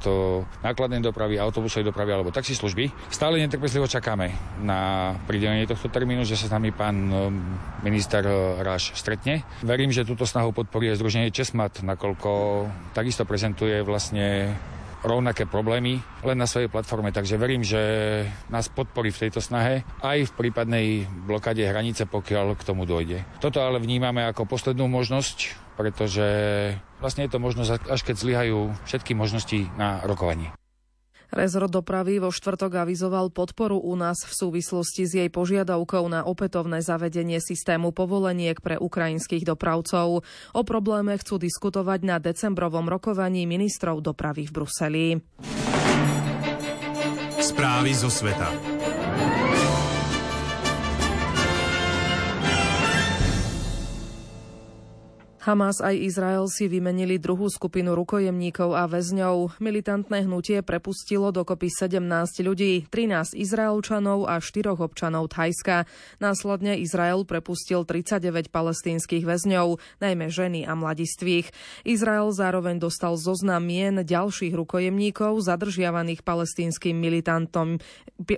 nákladnej 0.62 1.02
dopravy, 1.02 1.40
autobusovej 1.40 1.90
dopravy 1.90 2.14
alebo 2.14 2.30
taxislužby, 2.30 2.92
Stále 3.13 3.45
netrpezlivo 3.45 3.85
čakáme 3.85 4.33
na 4.65 5.13
pridelenie 5.29 5.69
tohto 5.69 5.93
termínu, 5.93 6.25
že 6.25 6.35
sa 6.35 6.49
s 6.49 6.55
nami 6.55 6.73
pán 6.73 6.97
um, 7.13 7.33
minister 7.85 8.25
uh, 8.25 8.59
Ráš 8.65 8.97
stretne. 8.97 9.45
Verím, 9.61 9.93
že 9.93 10.09
túto 10.09 10.25
snahu 10.25 10.57
podporí 10.57 10.89
aj 10.89 10.99
Združenie 10.99 11.29
Česmat, 11.29 11.85
nakoľko 11.85 12.31
takisto 12.97 13.29
prezentuje 13.29 13.85
vlastne 13.85 14.57
rovnaké 15.03 15.45
problémy, 15.51 15.99
len 16.23 16.39
na 16.39 16.47
svojej 16.47 16.71
platforme. 16.71 17.11
Takže 17.11 17.37
verím, 17.37 17.67
že 17.67 17.83
nás 18.49 18.71
podporí 18.71 19.11
v 19.11 19.29
tejto 19.29 19.43
snahe 19.43 19.83
aj 20.01 20.31
v 20.31 20.37
prípadnej 20.39 20.87
blokade 21.27 21.63
hranice, 21.67 22.07
pokiaľ 22.07 22.55
k 22.55 22.67
tomu 22.67 22.87
dojde. 22.87 23.27
Toto 23.43 23.61
ale 23.61 23.83
vnímame 23.83 24.23
ako 24.31 24.47
poslednú 24.47 24.87
možnosť, 24.87 25.59
pretože 25.75 26.27
vlastne 27.03 27.27
je 27.27 27.33
to 27.35 27.43
možnosť, 27.43 27.91
až 27.91 28.01
keď 28.07 28.15
zlyhajú 28.17 28.59
všetky 28.87 29.13
možnosti 29.19 29.67
na 29.75 30.01
rokovanie. 30.07 30.55
Rezort 31.33 31.73
dopravy 31.73 32.21
vo 32.21 32.29
štvrtok 32.29 32.85
avizoval 32.85 33.33
podporu 33.33 33.81
u 33.81 33.97
nás 33.97 34.21
v 34.29 34.37
súvislosti 34.37 35.09
s 35.09 35.12
jej 35.17 35.33
požiadavkou 35.33 36.05
na 36.12 36.29
opätovné 36.29 36.85
zavedenie 36.85 37.41
systému 37.41 37.97
povoleniek 37.97 38.61
pre 38.61 38.77
ukrajinských 38.77 39.49
dopravcov. 39.49 40.29
O 40.53 40.62
probléme 40.62 41.17
chcú 41.17 41.41
diskutovať 41.41 42.01
na 42.05 42.21
decembrovom 42.21 42.85
rokovaní 42.85 43.49
ministrov 43.49 44.05
dopravy 44.05 44.45
v 44.45 44.53
Bruseli. 44.53 45.07
Správy 47.41 47.97
zo 47.97 48.12
sveta. 48.12 48.72
Hamas 55.43 55.83
aj 55.83 55.99
Izrael 55.99 56.47
si 56.47 56.71
vymenili 56.71 57.19
druhú 57.19 57.51
skupinu 57.51 57.99
rukojemníkov 57.99 58.79
a 58.79 58.87
väzňov. 58.87 59.59
Militantné 59.59 60.23
hnutie 60.23 60.63
prepustilo 60.63 61.35
dokopy 61.35 61.67
17 61.67 61.99
ľudí, 62.47 62.87
13 62.87 63.35
Izraelčanov 63.35 64.31
a 64.31 64.39
4 64.39 64.78
občanov 64.78 65.35
Thajska. 65.35 65.91
Následne 66.23 66.78
Izrael 66.78 67.26
prepustil 67.26 67.83
39 67.83 68.55
palestínskych 68.55 69.26
väzňov, 69.26 69.83
najmä 69.99 70.31
ženy 70.31 70.63
a 70.63 70.78
mladistvých. 70.78 71.50
Izrael 71.83 72.31
zároveň 72.31 72.78
dostal 72.78 73.19
zoznam 73.19 73.67
mien 73.67 73.99
ďalších 73.99 74.55
rukojemníkov 74.55 75.43
zadržiavaných 75.43 76.23
palestínskymi 76.23 76.95
militantom, 76.95 77.83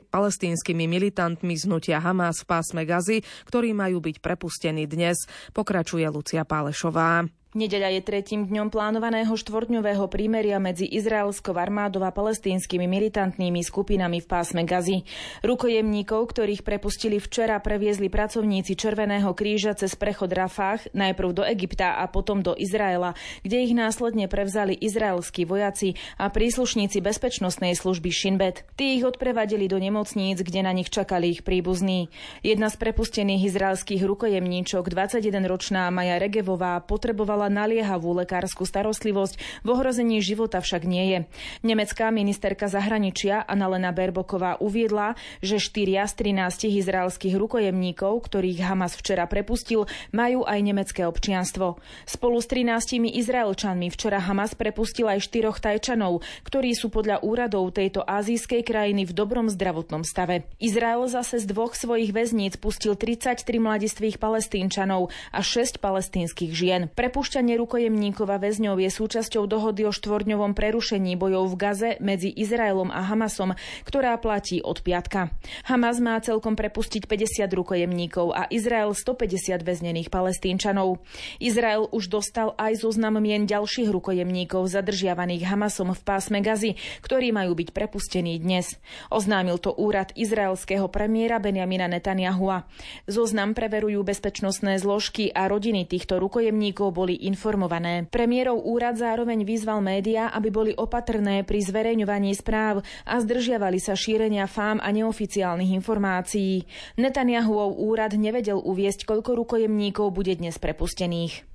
palestínskymi 0.09 0.89
militantmi 0.89 1.53
z 1.53 1.69
hnutia 1.69 2.01
Hamas 2.01 2.41
v 2.41 2.49
pásme 2.49 2.89
Gazy, 2.89 3.21
ktorí 3.45 3.77
majú 3.77 4.01
byť 4.01 4.25
prepustení 4.25 4.89
dnes, 4.89 5.29
pokračuje 5.53 6.09
Lucia 6.09 6.49
Pálešová. 6.49 6.94
Nova. 6.95 7.27
Nedeľa 7.55 7.95
je 7.95 8.03
tretím 8.03 8.51
dňom 8.51 8.67
plánovaného 8.67 9.31
štvorťňového 9.31 10.11
prímeria 10.11 10.59
medzi 10.59 10.91
izraelskou 10.91 11.55
armádou 11.55 12.03
a 12.03 12.11
palestínskymi 12.11 12.91
militantnými 12.91 13.63
skupinami 13.63 14.19
v 14.19 14.27
pásme 14.27 14.67
Gazy. 14.67 15.07
Rukojemníkov, 15.47 16.35
ktorých 16.35 16.67
prepustili 16.67 17.23
včera, 17.23 17.63
previezli 17.63 18.11
pracovníci 18.11 18.75
Červeného 18.75 19.31
kríža 19.39 19.79
cez 19.79 19.95
prechod 19.95 20.35
Rafah, 20.35 20.83
najprv 20.99 21.31
do 21.31 21.43
Egypta 21.47 22.03
a 22.03 22.11
potom 22.11 22.43
do 22.43 22.59
Izraela, 22.59 23.15
kde 23.47 23.63
ich 23.63 23.71
následne 23.71 24.27
prevzali 24.27 24.75
izraelskí 24.75 25.47
vojaci 25.47 25.95
a 26.19 26.35
príslušníci 26.35 26.99
bezpečnostnej 26.99 27.79
služby 27.79 28.11
Shinbet. 28.11 28.67
Tí 28.75 28.99
ich 28.99 29.07
odprevadili 29.07 29.71
do 29.71 29.79
nemocníc, 29.79 30.43
kde 30.43 30.67
na 30.67 30.75
nich 30.75 30.91
čakali 30.91 31.39
ich 31.39 31.47
príbuzní. 31.47 32.11
Jedna 32.43 32.67
z 32.67 32.83
prepustených 32.83 33.47
izraelských 33.47 34.03
rukojemníčok, 34.03 34.91
21-ročná 34.91 35.87
Maja 35.95 36.19
Regevová, 36.19 36.83
potrebovala 36.83 37.44
potrebovala 37.45 37.53
naliehavú 37.53 38.11
lekárskú 38.25 38.65
starostlivosť, 38.65 39.35
v 39.65 39.69
ohrození 39.69 40.21
života 40.25 40.61
však 40.61 40.83
nie 40.89 41.05
je. 41.13 41.19
Nemecká 41.61 42.09
ministerka 42.09 42.69
zahraničia 42.69 43.45
Annalena 43.45 43.93
Berboková 43.93 44.57
uviedla, 44.61 45.17
že 45.45 45.61
štyria 45.61 46.09
z 46.09 46.33
13 46.33 46.73
izraelských 46.81 47.35
rukojemníkov, 47.37 48.13
ktorých 48.25 48.65
Hamas 48.65 48.97
včera 48.97 49.29
prepustil, 49.29 49.85
majú 50.13 50.45
aj 50.49 50.59
nemecké 50.61 51.05
občianstvo. 51.05 51.77
Spolu 52.09 52.39
s 52.41 52.49
13 52.49 53.13
Izraelčanmi 53.13 53.93
včera 53.93 54.21
Hamas 54.23 54.57
prepustil 54.57 55.11
aj 55.11 55.25
štyroch 55.29 55.61
Tajčanov, 55.61 56.25
ktorí 56.47 56.73
sú 56.73 56.89
podľa 56.89 57.21
úradov 57.21 57.75
tejto 57.75 58.01
azijskej 58.05 58.65
krajiny 58.65 59.05
v 59.05 59.13
dobrom 59.13 59.51
zdravotnom 59.53 60.07
stave. 60.07 60.49
Izrael 60.61 61.05
zase 61.11 61.43
z 61.43 61.47
dvoch 61.51 61.77
svojich 61.77 62.15
väzníc 62.15 62.57
pustil 62.57 62.97
33 62.97 63.45
mladistvých 63.61 64.17
palestínčanov 64.17 65.13
a 65.35 65.41
6 65.43 65.83
palestínskych 65.83 66.53
žien. 66.55 66.87
Prepušť 66.95 67.34
Prepušťanie 67.35 67.59
rukojemníkov 67.67 68.31
a 68.31 68.39
väzňov 68.39 68.79
je 68.79 68.95
súčasťou 68.95 69.51
dohody 69.51 69.83
o 69.83 69.91
štvorňovom 69.91 70.55
prerušení 70.55 71.19
bojov 71.19 71.51
v 71.51 71.59
Gaze 71.59 71.91
medzi 71.99 72.31
Izraelom 72.31 72.95
a 72.95 73.03
Hamasom, 73.11 73.59
ktorá 73.83 74.15
platí 74.23 74.63
od 74.63 74.79
piatka. 74.79 75.35
Hamas 75.67 75.99
má 75.99 76.15
celkom 76.23 76.55
prepustiť 76.55 77.11
50 77.11 77.51
rukojemníkov 77.51 78.31
a 78.39 78.47
Izrael 78.55 78.95
150 78.95 79.67
väznených 79.67 80.15
palestínčanov. 80.15 81.03
Izrael 81.43 81.91
už 81.91 82.07
dostal 82.07 82.55
aj 82.55 82.87
zoznam 82.87 83.19
mien 83.19 83.51
ďalších 83.51 83.91
rukojemníkov 83.91 84.71
zadržiavaných 84.71 85.51
Hamasom 85.51 85.91
v 85.91 86.03
pásme 86.07 86.39
Gazy, 86.39 86.79
ktorí 87.03 87.35
majú 87.35 87.59
byť 87.59 87.75
prepustení 87.75 88.39
dnes. 88.39 88.79
Oznámil 89.11 89.59
to 89.59 89.75
úrad 89.75 90.15
izraelského 90.15 90.87
premiéra 90.87 91.43
Benjamina 91.43 91.91
Netanyahua. 91.91 92.71
Zoznam 93.11 93.59
preverujú 93.59 94.07
bezpečnostné 94.07 94.79
zložky 94.79 95.35
a 95.35 95.51
rodiny 95.51 95.83
týchto 95.91 96.23
rukojemníkov 96.23 96.95
boli 96.95 97.24
informované. 97.25 98.05
Premiérov 98.09 98.61
úrad 98.61 99.01
zároveň 99.01 99.45
vyzval 99.49 99.81
médiá, 99.81 100.29
aby 100.33 100.49
boli 100.53 100.73
opatrné 100.77 101.45
pri 101.49 101.65
zverejňovaní 101.65 102.37
správ 102.37 102.85
a 103.09 103.15
zdržiavali 103.21 103.81
sa 103.81 103.97
šírenia 103.97 104.45
fám 104.45 104.81
a 104.85 104.89
neoficiálnych 104.93 105.73
informácií. 105.73 106.69
Netanyahuov 107.01 107.81
úrad 107.81 108.13
nevedel 108.21 108.61
uviesť, 108.61 109.09
koľko 109.09 109.41
rukojemníkov 109.41 110.13
bude 110.13 110.37
dnes 110.37 110.61
prepustených. 110.61 111.54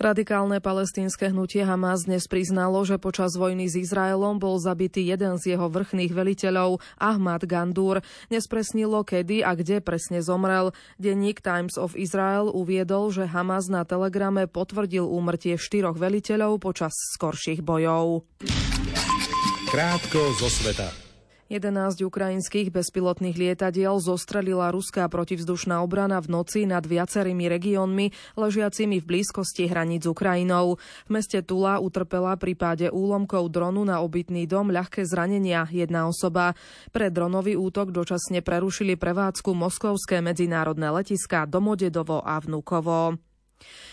Radikálne 0.00 0.64
palestínske 0.64 1.28
hnutie 1.28 1.60
Hamas 1.68 2.08
dnes 2.08 2.24
priznalo, 2.24 2.80
že 2.88 2.96
počas 2.96 3.36
vojny 3.36 3.68
s 3.68 3.76
Izraelom 3.76 4.40
bol 4.40 4.56
zabitý 4.56 5.04
jeden 5.04 5.36
z 5.36 5.56
jeho 5.56 5.68
vrchných 5.68 6.12
veliteľov, 6.16 6.80
Ahmad 6.96 7.44
Gandur. 7.44 8.00
Nespresnilo, 8.32 9.04
kedy 9.04 9.44
a 9.44 9.52
kde 9.52 9.84
presne 9.84 10.24
zomrel. 10.24 10.72
Denník 10.96 11.44
Times 11.44 11.76
of 11.76 11.92
Israel 11.92 12.48
uviedol, 12.48 13.12
že 13.12 13.28
Hamas 13.28 13.68
na 13.68 13.84
telegrame 13.84 14.48
potvrdil 14.48 15.04
úmrtie 15.04 15.60
štyroch 15.60 16.00
veliteľov 16.00 16.56
počas 16.62 16.96
skorších 17.18 17.60
bojov. 17.60 18.24
Krátko 19.68 20.20
zo 20.40 20.48
sveta. 20.48 21.11
11 21.52 22.00
ukrajinských 22.00 22.72
bezpilotných 22.72 23.36
lietadiel 23.36 24.00
zostrelila 24.00 24.72
ruská 24.72 25.04
protivzdušná 25.04 25.84
obrana 25.84 26.16
v 26.24 26.32
noci 26.32 26.64
nad 26.64 26.80
viacerými 26.80 27.44
regiónmi 27.44 28.08
ležiacimi 28.40 28.96
v 28.96 29.04
blízkosti 29.04 29.68
hraníc 29.68 30.08
Ukrajinou. 30.08 30.80
V 30.80 31.10
meste 31.12 31.44
Tula 31.44 31.76
utrpela 31.76 32.32
pri 32.40 32.56
páde 32.56 32.86
úlomkov 32.88 33.52
dronu 33.52 33.84
na 33.84 34.00
obytný 34.00 34.48
dom 34.48 34.72
ľahké 34.72 35.04
zranenia 35.04 35.68
jedna 35.68 36.08
osoba. 36.08 36.56
Pre 36.88 37.12
dronový 37.12 37.60
útok 37.60 37.92
dočasne 37.92 38.40
prerušili 38.40 38.96
prevádzku 38.96 39.52
moskovské 39.52 40.24
medzinárodné 40.24 40.88
letiska 40.88 41.44
Domodedovo 41.44 42.24
a 42.24 42.40
Vnukovo. 42.40 43.31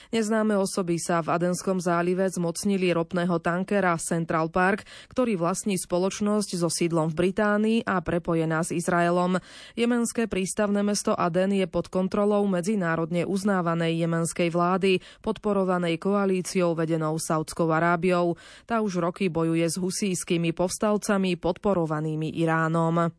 Neznáme 0.09 0.57
osoby 0.57 0.97
sa 0.97 1.21
v 1.21 1.37
Adenskom 1.37 1.77
zálive 1.77 2.25
zmocnili 2.25 2.89
ropného 2.89 3.37
tankera 3.37 3.93
Central 4.01 4.49
Park, 4.49 4.89
ktorý 5.13 5.37
vlastní 5.37 5.77
spoločnosť 5.77 6.49
so 6.57 6.65
sídlom 6.65 7.13
v 7.13 7.29
Británii 7.29 7.79
a 7.85 8.01
prepojená 8.01 8.65
s 8.65 8.73
Izraelom. 8.73 9.37
Jemenské 9.77 10.25
prístavné 10.25 10.81
mesto 10.81 11.13
Aden 11.13 11.53
je 11.53 11.69
pod 11.69 11.93
kontrolou 11.93 12.41
medzinárodne 12.49 13.21
uznávanej 13.29 14.01
jemenskej 14.01 14.49
vlády, 14.49 14.97
podporovanej 15.21 16.01
koalíciou 16.01 16.73
vedenou 16.73 17.21
Saudskou 17.21 17.69
Arábiou. 17.69 18.33
Tá 18.65 18.81
už 18.81 18.97
roky 18.97 19.29
bojuje 19.29 19.69
s 19.69 19.77
husískými 19.77 20.57
povstalcami 20.57 21.37
podporovanými 21.37 22.33
Iránom. 22.33 23.18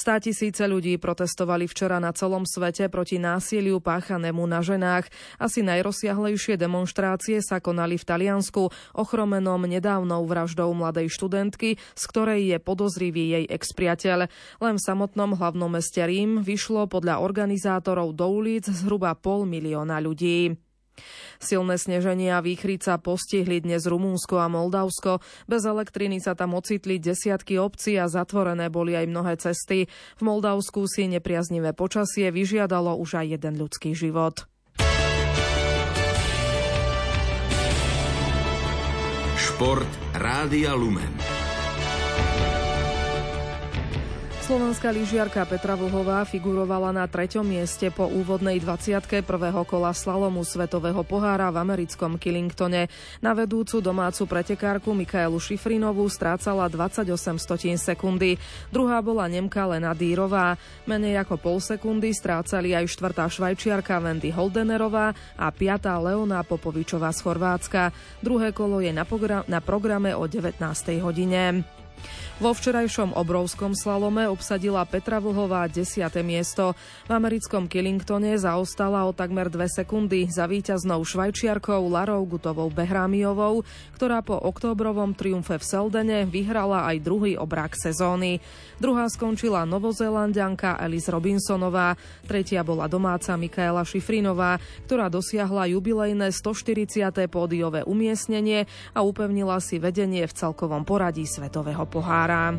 Stá 0.00 0.16
tisíce 0.16 0.64
ľudí 0.64 0.96
protestovali 0.96 1.68
včera 1.68 2.00
na 2.00 2.16
celom 2.16 2.48
svete 2.48 2.88
proti 2.88 3.20
násiliu 3.20 3.84
páchanému 3.84 4.40
na 4.48 4.64
ženách. 4.64 5.12
Asi 5.36 5.60
najrozsiahlejšie 5.60 6.56
demonstrácie 6.56 7.44
sa 7.44 7.60
konali 7.60 8.00
v 8.00 8.08
Taliansku, 8.08 8.72
ochromenom 8.96 9.60
nedávnou 9.60 10.24
vraždou 10.24 10.72
mladej 10.72 11.12
študentky, 11.12 11.76
z 11.76 12.02
ktorej 12.08 12.40
je 12.48 12.58
podozrivý 12.64 13.24
jej 13.36 13.44
expriateľ. 13.44 14.32
Len 14.64 14.74
v 14.80 14.84
samotnom 14.88 15.36
hlavnom 15.36 15.68
meste 15.68 16.00
Rím 16.00 16.40
vyšlo 16.40 16.88
podľa 16.88 17.20
organizátorov 17.20 18.16
do 18.16 18.24
ulic 18.24 18.72
zhruba 18.72 19.12
pol 19.12 19.44
milióna 19.44 20.00
ľudí. 20.00 20.69
Silné 21.38 21.78
sneženia 21.78 22.38
a 22.38 22.44
výchrica 22.44 22.98
postihli 22.98 23.62
dnes 23.62 23.86
Rumúnsko 23.86 24.40
a 24.40 24.50
Moldavsko. 24.50 25.24
Bez 25.46 25.62
elektriny 25.64 26.18
sa 26.18 26.34
tam 26.34 26.58
ocitli 26.58 26.98
desiatky 26.98 27.56
obcí 27.56 27.96
a 27.96 28.10
zatvorené 28.10 28.68
boli 28.68 28.98
aj 28.98 29.06
mnohé 29.06 29.34
cesty. 29.38 29.86
V 30.18 30.22
Moldavsku 30.22 30.84
si 30.90 31.08
nepriaznivé 31.08 31.72
počasie 31.72 32.28
vyžiadalo 32.34 32.98
už 32.98 33.22
aj 33.22 33.26
jeden 33.38 33.54
ľudský 33.60 33.94
život. 33.94 34.50
Šport 39.40 39.88
Rádia 40.16 40.72
Lumen. 40.72 41.29
Slovenská 44.50 44.90
lyžiarka 44.90 45.46
Petra 45.46 45.78
Vlhová 45.78 46.26
figurovala 46.26 46.90
na 46.90 47.06
treťom 47.06 47.46
mieste 47.46 47.86
po 47.94 48.10
úvodnej 48.10 48.58
21. 48.58 49.22
kola 49.62 49.94
slalomu 49.94 50.42
Svetového 50.42 51.06
pohára 51.06 51.54
v 51.54 51.62
americkom 51.62 52.18
Killingtone. 52.18 52.90
Na 53.22 53.30
vedúcu 53.30 53.78
domácu 53.78 54.26
pretekárku 54.26 54.90
Mikaelu 54.90 55.38
Šifrinovú 55.38 56.02
strácala 56.10 56.66
28 56.66 57.14
stotín 57.38 57.78
sekundy. 57.78 58.42
Druhá 58.74 58.98
bola 58.98 59.30
Nemka 59.30 59.70
Lena 59.70 59.94
Dýrová. 59.94 60.58
Menej 60.82 61.22
ako 61.22 61.38
pol 61.38 61.62
sekundy 61.62 62.10
strácali 62.10 62.74
aj 62.74 62.90
štvrtá 62.90 63.30
švajčiarka 63.30 64.02
Wendy 64.02 64.34
Holdenerová 64.34 65.14
a 65.38 65.46
piatá 65.54 65.94
Leona 66.02 66.42
Popovičová 66.42 67.14
z 67.14 67.22
Chorvátska. 67.22 67.94
Druhé 68.18 68.50
kolo 68.50 68.82
je 68.82 68.90
na 68.90 69.62
programe 69.62 70.10
o 70.10 70.26
19. 70.26 70.58
hodine. 71.06 71.62
Vo 72.40 72.56
včerajšom 72.56 73.20
obrovskom 73.20 73.76
slalome 73.76 74.24
obsadila 74.24 74.80
Petra 74.88 75.20
Vlhová 75.20 75.68
10. 75.68 76.08
miesto. 76.24 76.72
V 77.04 77.12
americkom 77.12 77.68
Killingtone 77.68 78.32
zaostala 78.40 79.04
o 79.04 79.12
takmer 79.12 79.52
2 79.52 79.60
sekundy 79.68 80.24
za 80.24 80.48
víťaznou 80.48 81.04
švajčiarkou 81.04 81.84
Larou 81.92 82.24
Gutovou 82.24 82.72
Behrámiovou, 82.72 83.60
ktorá 83.92 84.24
po 84.24 84.40
októbrovom 84.40 85.12
triumfe 85.12 85.60
v 85.60 85.68
Seldene 85.68 86.24
vyhrala 86.24 86.88
aj 86.88 87.04
druhý 87.04 87.36
obrák 87.36 87.76
sezóny. 87.76 88.40
Druhá 88.80 89.04
skončila 89.12 89.68
novozélandianka 89.68 90.80
Alice 90.80 91.12
Robinsonová, 91.12 92.00
tretia 92.24 92.64
bola 92.64 92.88
domáca 92.88 93.36
Mikaela 93.36 93.84
Šifrinová, 93.84 94.56
ktorá 94.88 95.12
dosiahla 95.12 95.68
jubilejné 95.76 96.32
140. 96.32 97.04
pódiové 97.28 97.84
umiestnenie 97.84 98.64
a 98.96 99.04
upevnila 99.04 99.60
si 99.60 99.76
vedenie 99.76 100.24
v 100.24 100.32
celkovom 100.32 100.88
poradí 100.88 101.28
Svetového 101.28 101.84
pohára. 101.84 102.29
para 102.30 102.54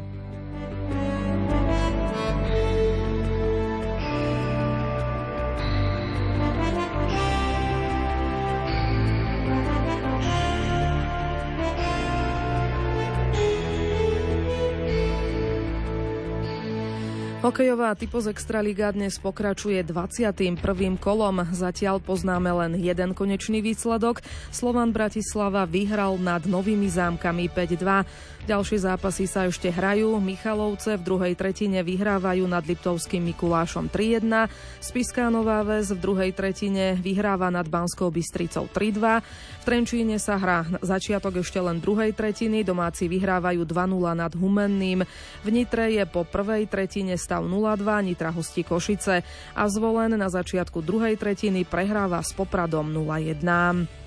Hokejová 17.42 17.98
typoz 17.98 18.30
Extraliga 18.30 18.94
dnes 18.94 19.18
pokračuje 19.18 19.82
21. 19.82 20.62
kolom. 21.02 21.42
Zatiaľ 21.50 21.98
poznáme 21.98 22.54
len 22.54 22.78
jeden 22.78 23.18
konečný 23.18 23.66
výsledok. 23.66 24.22
Slovan 24.54 24.94
Bratislava 24.94 25.66
vyhral 25.66 26.22
nad 26.22 26.46
Novými 26.46 26.86
zámkami 26.86 27.50
5-2. 27.50 28.06
Ďalšie 28.46 28.86
zápasy 28.86 29.26
sa 29.26 29.50
ešte 29.50 29.74
hrajú. 29.74 30.22
Michalovce 30.22 30.98
v 30.98 31.06
druhej 31.06 31.34
tretine 31.34 31.82
vyhrávajú 31.82 32.46
nad 32.46 32.62
Liptovským 32.62 33.26
Mikulášom 33.34 33.90
3-1. 33.90 34.46
Spiská 34.78 35.34
Nová 35.34 35.66
Ves 35.66 35.90
v 35.90 35.98
druhej 35.98 36.38
tretine 36.38 36.94
vyhráva 36.94 37.50
nad 37.50 37.66
Banskou 37.66 38.14
Bystricou 38.14 38.70
3-2. 38.70 39.22
V 39.62 39.64
Trenčíne 39.66 40.18
sa 40.22 40.38
hrá 40.38 40.66
začiatok 40.82 41.42
ešte 41.42 41.58
len 41.58 41.82
druhej 41.82 42.14
tretiny. 42.14 42.62
Domáci 42.62 43.10
vyhrávajú 43.10 43.66
2-0 43.66 44.14
nad 44.14 44.34
Humenným. 44.34 45.06
V 45.42 45.48
Nitre 45.50 45.90
je 45.94 46.06
po 46.06 46.22
prvej 46.26 46.70
tretine 46.70 47.14
stav 47.32 47.48
0-2, 47.48 48.04
Nitra 48.04 48.28
hostí 48.36 48.60
Košice 48.68 49.24
a 49.56 49.64
zvolen 49.72 50.20
na 50.20 50.28
začiatku 50.28 50.84
druhej 50.84 51.16
tretiny 51.16 51.64
prehráva 51.64 52.20
s 52.20 52.36
Popradom 52.36 52.92
0-1. 52.92 54.01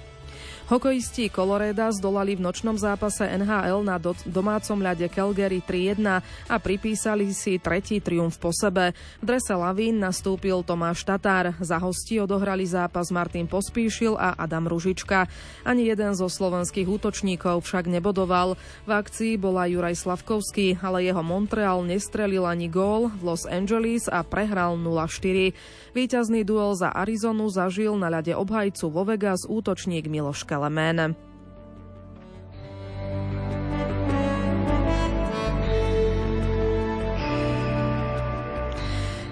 Hokejisti 0.64 1.28
Coloreda 1.28 1.92
zdolali 1.92 2.40
v 2.40 2.48
nočnom 2.48 2.80
zápase 2.80 3.20
NHL 3.20 3.84
na 3.84 4.00
do- 4.00 4.16
domácom 4.24 4.80
ľade 4.80 5.04
Calgary 5.12 5.60
3-1 5.60 6.24
a 6.24 6.56
pripísali 6.56 7.36
si 7.36 7.60
tretí 7.60 8.00
triumf 8.00 8.40
po 8.40 8.48
sebe. 8.48 8.96
V 9.20 9.24
drese 9.28 9.52
Lavín 9.52 10.00
nastúpil 10.00 10.64
Tomáš 10.64 11.04
Tatár. 11.04 11.52
Za 11.60 11.76
hosti 11.76 12.16
odohrali 12.16 12.64
zápas 12.64 13.12
Martin 13.12 13.44
Pospíšil 13.44 14.16
a 14.16 14.40
Adam 14.40 14.64
Ružička. 14.64 15.28
Ani 15.68 15.84
jeden 15.84 16.16
zo 16.16 16.32
slovenských 16.32 16.88
útočníkov 16.88 17.60
však 17.60 17.84
nebodoval. 17.84 18.56
V 18.88 18.90
akcii 18.90 19.36
bola 19.36 19.68
Juraj 19.68 20.00
Slavkovský, 20.00 20.80
ale 20.80 21.04
jeho 21.04 21.20
Montreal 21.20 21.84
nestrelil 21.84 22.48
ani 22.48 22.72
gól 22.72 23.12
v 23.20 23.36
Los 23.36 23.44
Angeles 23.44 24.08
a 24.08 24.24
prehral 24.24 24.80
0-4. 24.80 25.52
Výťazný 25.94 26.42
duel 26.42 26.74
za 26.74 26.90
Arizonu 26.90 27.46
zažil 27.46 27.94
na 27.94 28.10
ľade 28.10 28.34
obhajcu 28.34 28.90
vo 28.90 29.06
Vegas 29.06 29.46
útočník 29.46 30.10
Miloš 30.10 30.42
Kelemen. 30.42 31.14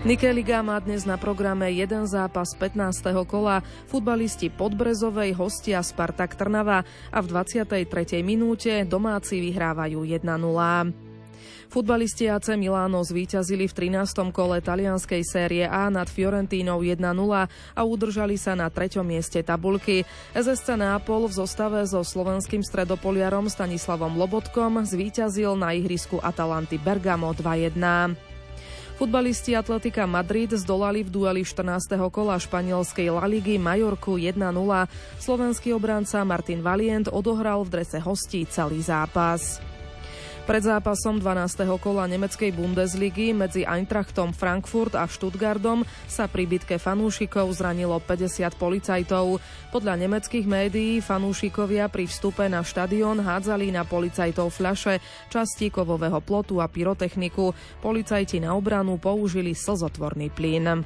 Nike 0.06 0.30
Liga 0.30 0.62
má 0.62 0.78
dnes 0.78 1.02
na 1.02 1.18
programe 1.18 1.66
jeden 1.74 2.06
zápas 2.06 2.54
15. 2.54 3.10
kola. 3.26 3.62
Futbalisti 3.90 4.46
Podbrezovej 4.50 5.34
hostia 5.34 5.82
Spartak 5.82 6.38
Trnava 6.38 6.86
a 7.10 7.18
v 7.22 7.26
23. 7.26 8.22
minúte 8.22 8.86
domáci 8.86 9.42
vyhrávajú 9.42 10.06
1-0. 10.06 11.11
Futbalisti 11.72 12.28
AC 12.28 12.52
Milano 12.60 13.00
zvíťazili 13.00 13.64
v 13.64 13.96
13. 13.96 14.28
kole 14.28 14.60
talianskej 14.60 15.24
série 15.24 15.64
A 15.64 15.88
nad 15.88 16.04
Fiorentínou 16.04 16.84
1-0 16.84 17.00
a 17.48 17.80
udržali 17.80 18.36
sa 18.36 18.52
na 18.52 18.68
treťom 18.68 19.00
mieste 19.00 19.40
tabulky. 19.40 20.04
SSC 20.36 20.76
Nápol 20.76 21.32
v 21.32 21.40
zostave 21.40 21.80
so 21.88 22.04
slovenským 22.04 22.60
stredopoliarom 22.60 23.48
Stanislavom 23.48 24.20
Lobotkom 24.20 24.84
zvíťazil 24.84 25.56
na 25.56 25.72
ihrisku 25.72 26.20
Atalanty 26.20 26.76
Bergamo 26.76 27.32
2-1. 27.32 28.20
Futbalisti 29.00 29.56
Atletika 29.56 30.04
Madrid 30.04 30.52
zdolali 30.52 31.00
v 31.00 31.08
dueli 31.08 31.40
14. 31.40 31.96
kola 32.12 32.36
španielskej 32.36 33.08
La 33.16 33.24
Ligy 33.24 33.56
Majorku 33.56 34.20
1-0. 34.20 34.36
Slovenský 35.16 35.72
obránca 35.72 36.20
Martin 36.20 36.60
Valient 36.60 37.08
odohral 37.08 37.64
v 37.64 37.80
drese 37.80 37.96
hostí 37.96 38.44
celý 38.44 38.84
zápas. 38.84 39.71
Pred 40.42 40.58
zápasom 40.66 41.22
12. 41.22 41.70
kola 41.78 42.10
nemeckej 42.10 42.50
Bundesligy 42.50 43.30
medzi 43.30 43.62
Eintrachtom 43.62 44.34
Frankfurt 44.34 44.98
a 44.98 45.06
Stuttgartom 45.06 45.86
sa 46.10 46.26
pri 46.26 46.50
bitke 46.50 46.82
fanúšikov 46.82 47.46
zranilo 47.54 48.02
50 48.02 48.50
policajtov. 48.58 49.38
Podľa 49.70 49.94
nemeckých 50.02 50.42
médií 50.42 50.98
fanúšikovia 50.98 51.86
pri 51.86 52.10
vstupe 52.10 52.42
na 52.50 52.66
štadión 52.66 53.22
hádzali 53.22 53.70
na 53.70 53.86
policajtov 53.86 54.50
fľaše, 54.50 54.98
časti 55.30 55.70
kovového 55.70 56.18
plotu 56.18 56.58
a 56.58 56.66
pyrotechniku. 56.66 57.54
Policajti 57.78 58.42
na 58.42 58.58
obranu 58.58 58.98
použili 58.98 59.54
slzotvorný 59.54 60.34
plyn. 60.34 60.82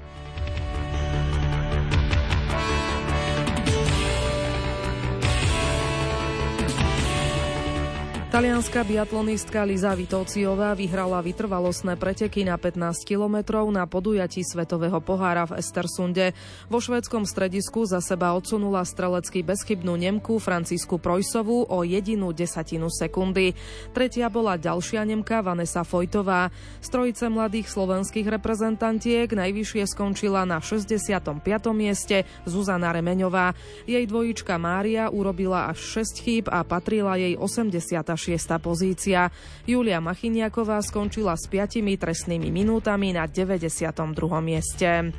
Talianská 8.36 8.84
biatlonistka 8.84 9.64
Liza 9.64 9.96
Vitociová 9.96 10.76
vyhrala 10.76 11.24
vytrvalostné 11.24 11.96
preteky 11.96 12.44
na 12.44 12.60
15 12.60 13.08
kilometrov 13.08 13.64
na 13.72 13.88
podujatí 13.88 14.44
Svetového 14.44 15.00
pohára 15.00 15.48
v 15.48 15.56
Estersunde. 15.56 16.36
Vo 16.68 16.76
švédskom 16.76 17.24
stredisku 17.24 17.88
za 17.88 18.04
seba 18.04 18.36
odsunula 18.36 18.84
strelecky 18.84 19.40
bezchybnú 19.40 19.96
Nemku 19.96 20.36
Francisku 20.36 21.00
Projsovú 21.00 21.64
o 21.64 21.80
jedinú 21.80 22.36
desatinu 22.36 22.92
sekundy. 22.92 23.56
Tretia 23.96 24.28
bola 24.28 24.60
ďalšia 24.60 25.08
Nemka 25.08 25.40
Vanessa 25.40 25.80
Fojtová. 25.80 26.52
Z 26.84 26.92
trojice 26.92 27.32
mladých 27.32 27.72
slovenských 27.72 28.28
reprezentantiek 28.28 29.32
najvyššie 29.32 29.88
skončila 29.88 30.44
na 30.44 30.60
65. 30.60 31.40
mieste 31.72 32.28
Zuzana 32.44 32.92
Remeňová. 32.92 33.56
Jej 33.88 34.04
dvojička 34.04 34.60
Mária 34.60 35.08
urobila 35.08 35.72
až 35.72 36.04
6 36.04 36.20
chýb 36.20 36.44
a 36.52 36.60
patrila 36.68 37.16
jej 37.16 37.32
86 37.32 38.25
pozícia. 38.58 39.30
Julia 39.62 40.02
Machiniaková 40.02 40.82
skončila 40.82 41.38
s 41.38 41.46
5 41.46 41.86
trestnými 41.94 42.50
minútami 42.50 43.14
na 43.14 43.30
92. 43.30 43.94
mieste. 44.42 45.14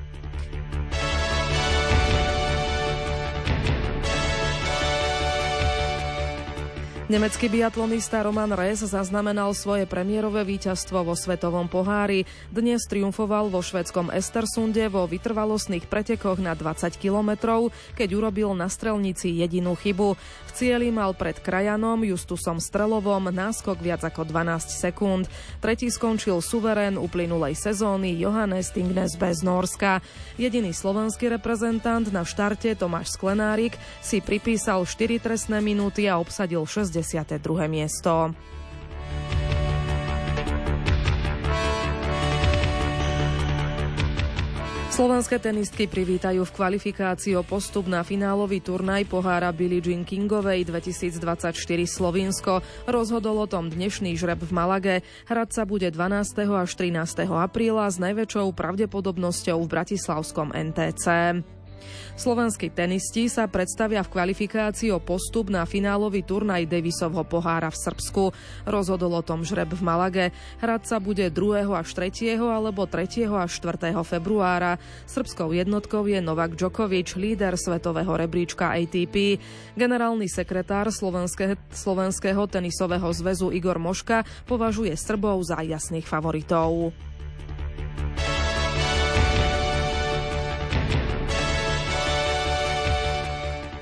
Nemecký 7.07 7.47
biatlonista 7.47 8.19
Roman 8.19 8.51
Rees 8.51 8.83
zaznamenal 8.83 9.55
svoje 9.55 9.87
premiérové 9.87 10.43
víťazstvo 10.43 11.07
vo 11.07 11.15
Svetovom 11.15 11.71
pohári. 11.71 12.27
Dnes 12.51 12.83
triumfoval 12.83 13.47
vo 13.47 13.63
švedskom 13.63 14.11
Estersunde 14.11 14.91
vo 14.91 15.07
vytrvalostných 15.07 15.87
pretekoch 15.87 16.35
na 16.43 16.51
20 16.51 16.99
kilometrov, 16.99 17.71
keď 17.95 18.09
urobil 18.11 18.51
na 18.59 18.67
strelnici 18.67 19.31
jedinú 19.39 19.79
chybu. 19.79 20.19
V 20.19 20.51
cieli 20.51 20.91
mal 20.91 21.15
pred 21.15 21.39
krajanom 21.39 22.03
Justusom 22.03 22.59
Strelovom 22.59 23.31
náskok 23.31 23.79
viac 23.79 24.03
ako 24.03 24.27
12 24.27 24.67
sekúnd. 24.67 25.31
Tretí 25.63 25.87
skončil 25.87 26.43
suverén 26.43 26.99
uplynulej 26.99 27.55
sezóny 27.55 28.19
Johannes 28.19 28.75
Tingnes 28.75 29.15
bez 29.15 29.47
Norska. 29.47 30.03
Jediný 30.35 30.75
slovenský 30.75 31.31
reprezentant 31.31 32.03
na 32.11 32.27
štarte 32.27 32.75
Tomáš 32.75 33.15
Sklenárik 33.15 33.79
si 34.03 34.19
pripísal 34.19 34.83
4 34.83 35.23
trestné 35.23 35.63
minúty 35.63 36.11
a 36.11 36.19
obsadil 36.19 36.67
60 36.67 36.96
62. 37.01 37.41
miesto. 37.69 38.33
Slovenské 44.97 45.37
tenistky 45.37 45.85
privítajú 45.85 46.41
v 46.41 46.55
kvalifikácii 46.57 47.37
o 47.37 47.45
postup 47.45 47.85
na 47.85 48.01
finálový 48.01 48.65
turnaj 48.65 49.05
pohára 49.05 49.53
Billie 49.53 49.77
Jean 49.77 50.01
Kingovej 50.01 50.65
2024 50.65 51.53
Slovinsko. 51.85 52.65
Rozhodol 52.89 53.45
o 53.45 53.45
tom 53.45 53.69
dnešný 53.69 54.17
žreb 54.17 54.41
v 54.41 54.49
Malage. 54.49 54.95
Hrať 55.29 55.49
sa 55.53 55.63
bude 55.69 55.85
12. 55.93 56.49
až 56.49 56.71
13. 56.73 57.29
apríla 57.29 57.93
s 57.93 58.01
najväčšou 58.01 58.49
pravdepodobnosťou 58.57 59.61
v 59.61 59.67
bratislavskom 59.69 60.49
NTC. 60.49 61.05
Slovenskí 62.17 62.73
tenisti 62.73 63.29
sa 63.29 63.45
predstavia 63.45 64.01
v 64.01 64.09
kvalifikácii 64.09 64.89
o 64.89 64.99
postup 65.03 65.53
na 65.53 65.65
finálový 65.69 66.25
turnaj 66.25 66.65
Davisovho 66.65 67.23
pohára 67.27 67.69
v 67.69 67.77
Srbsku. 67.77 68.23
Rozhodol 68.65 69.13
o 69.17 69.25
tom 69.25 69.45
žreb 69.45 69.69
v 69.71 69.81
Malage. 69.81 70.25
Hrať 70.61 70.83
sa 70.89 70.97
bude 70.97 71.29
2. 71.29 71.67
až 71.69 71.89
3. 71.93 72.37
alebo 72.37 72.89
3. 72.89 73.29
až 73.29 73.51
4. 73.53 73.93
februára. 74.01 74.81
Srbskou 75.05 75.53
jednotkou 75.53 76.05
je 76.09 76.19
Novak 76.23 76.57
Djokovic, 76.57 77.13
líder 77.17 77.53
svetového 77.53 78.13
rebríčka 78.17 78.73
ATP. 78.73 79.37
Generálny 79.77 80.25
sekretár 80.25 80.89
Slovenské, 80.89 81.57
Slovenského 81.69 82.49
tenisového 82.49 83.09
zväzu 83.13 83.53
Igor 83.53 83.77
Moška 83.77 84.25
považuje 84.49 84.93
Srbov 84.97 85.45
za 85.45 85.61
jasných 85.61 86.05
favoritov. 86.05 86.93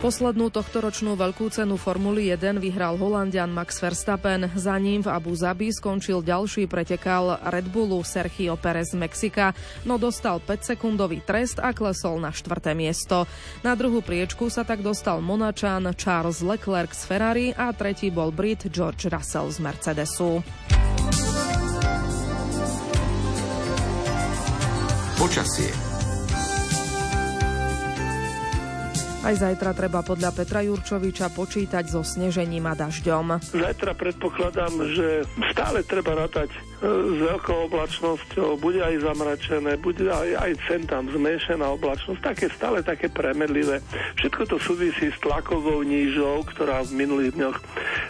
Poslednú 0.06 0.54
tohtoročnú 0.54 1.18
veľkú 1.18 1.50
cenu 1.50 1.82
Formuly 1.82 2.30
1 2.30 2.62
vyhral 2.62 2.94
Holandian 2.94 3.50
Max 3.50 3.82
Verstappen. 3.82 4.54
Za 4.54 4.78
ním 4.78 5.02
v 5.02 5.10
Abu 5.10 5.34
Zabi 5.34 5.74
skončil 5.74 6.22
ďalší 6.22 6.70
pretekal 6.70 7.42
Red 7.42 7.74
Bullu 7.74 8.06
Sergio 8.06 8.54
Perez 8.54 8.94
z 8.94 9.02
Mexika, 9.02 9.58
no 9.82 9.98
dostal 9.98 10.38
5-sekundový 10.46 11.26
trest 11.26 11.58
a 11.58 11.74
klesol 11.74 12.22
na 12.22 12.30
štvrté 12.30 12.78
miesto. 12.78 13.26
Na 13.66 13.74
druhú 13.74 14.06
priečku 14.06 14.46
sa 14.54 14.62
tak 14.62 14.86
dostal 14.86 15.26
Monačan 15.26 15.90
Charles 15.98 16.46
Leclerc 16.46 16.94
z 16.94 17.02
Ferrari 17.10 17.48
a 17.58 17.74
tretí 17.74 18.14
bol 18.14 18.30
Brit 18.30 18.70
George 18.70 19.10
Russell 19.10 19.50
z 19.50 19.58
Mercedesu. 19.58 20.46
Počasie 25.18 25.95
Aj 29.26 29.34
zajtra 29.34 29.74
treba 29.74 30.06
podľa 30.06 30.38
Petra 30.38 30.62
Jurčoviča 30.62 31.34
počítať 31.34 31.90
so 31.90 32.06
snežením 32.06 32.70
a 32.70 32.78
dažďom. 32.78 33.42
Zajtra 33.58 33.98
predpokladám, 33.98 34.70
že 34.94 35.26
stále 35.50 35.82
treba 35.82 36.14
rátať 36.14 36.54
s 36.86 37.18
veľkou 37.18 37.74
oblačnosťou, 37.74 38.62
bude 38.62 38.86
aj 38.86 39.02
zamračené, 39.02 39.82
bude 39.82 40.06
aj, 40.06 40.30
aj 40.38 40.52
sem 40.70 40.82
tam 40.86 41.10
zmenšená 41.10 41.66
oblačnosť, 41.74 42.22
také 42.22 42.46
stále 42.54 42.86
také 42.86 43.10
premedlivé. 43.10 43.82
Všetko 44.22 44.42
to 44.46 44.58
súvisí 44.62 45.10
s 45.10 45.18
tlakovou 45.26 45.82
nížou, 45.82 46.46
ktorá 46.46 46.86
v 46.86 46.94
minulých 46.94 47.34
dňoch 47.34 47.58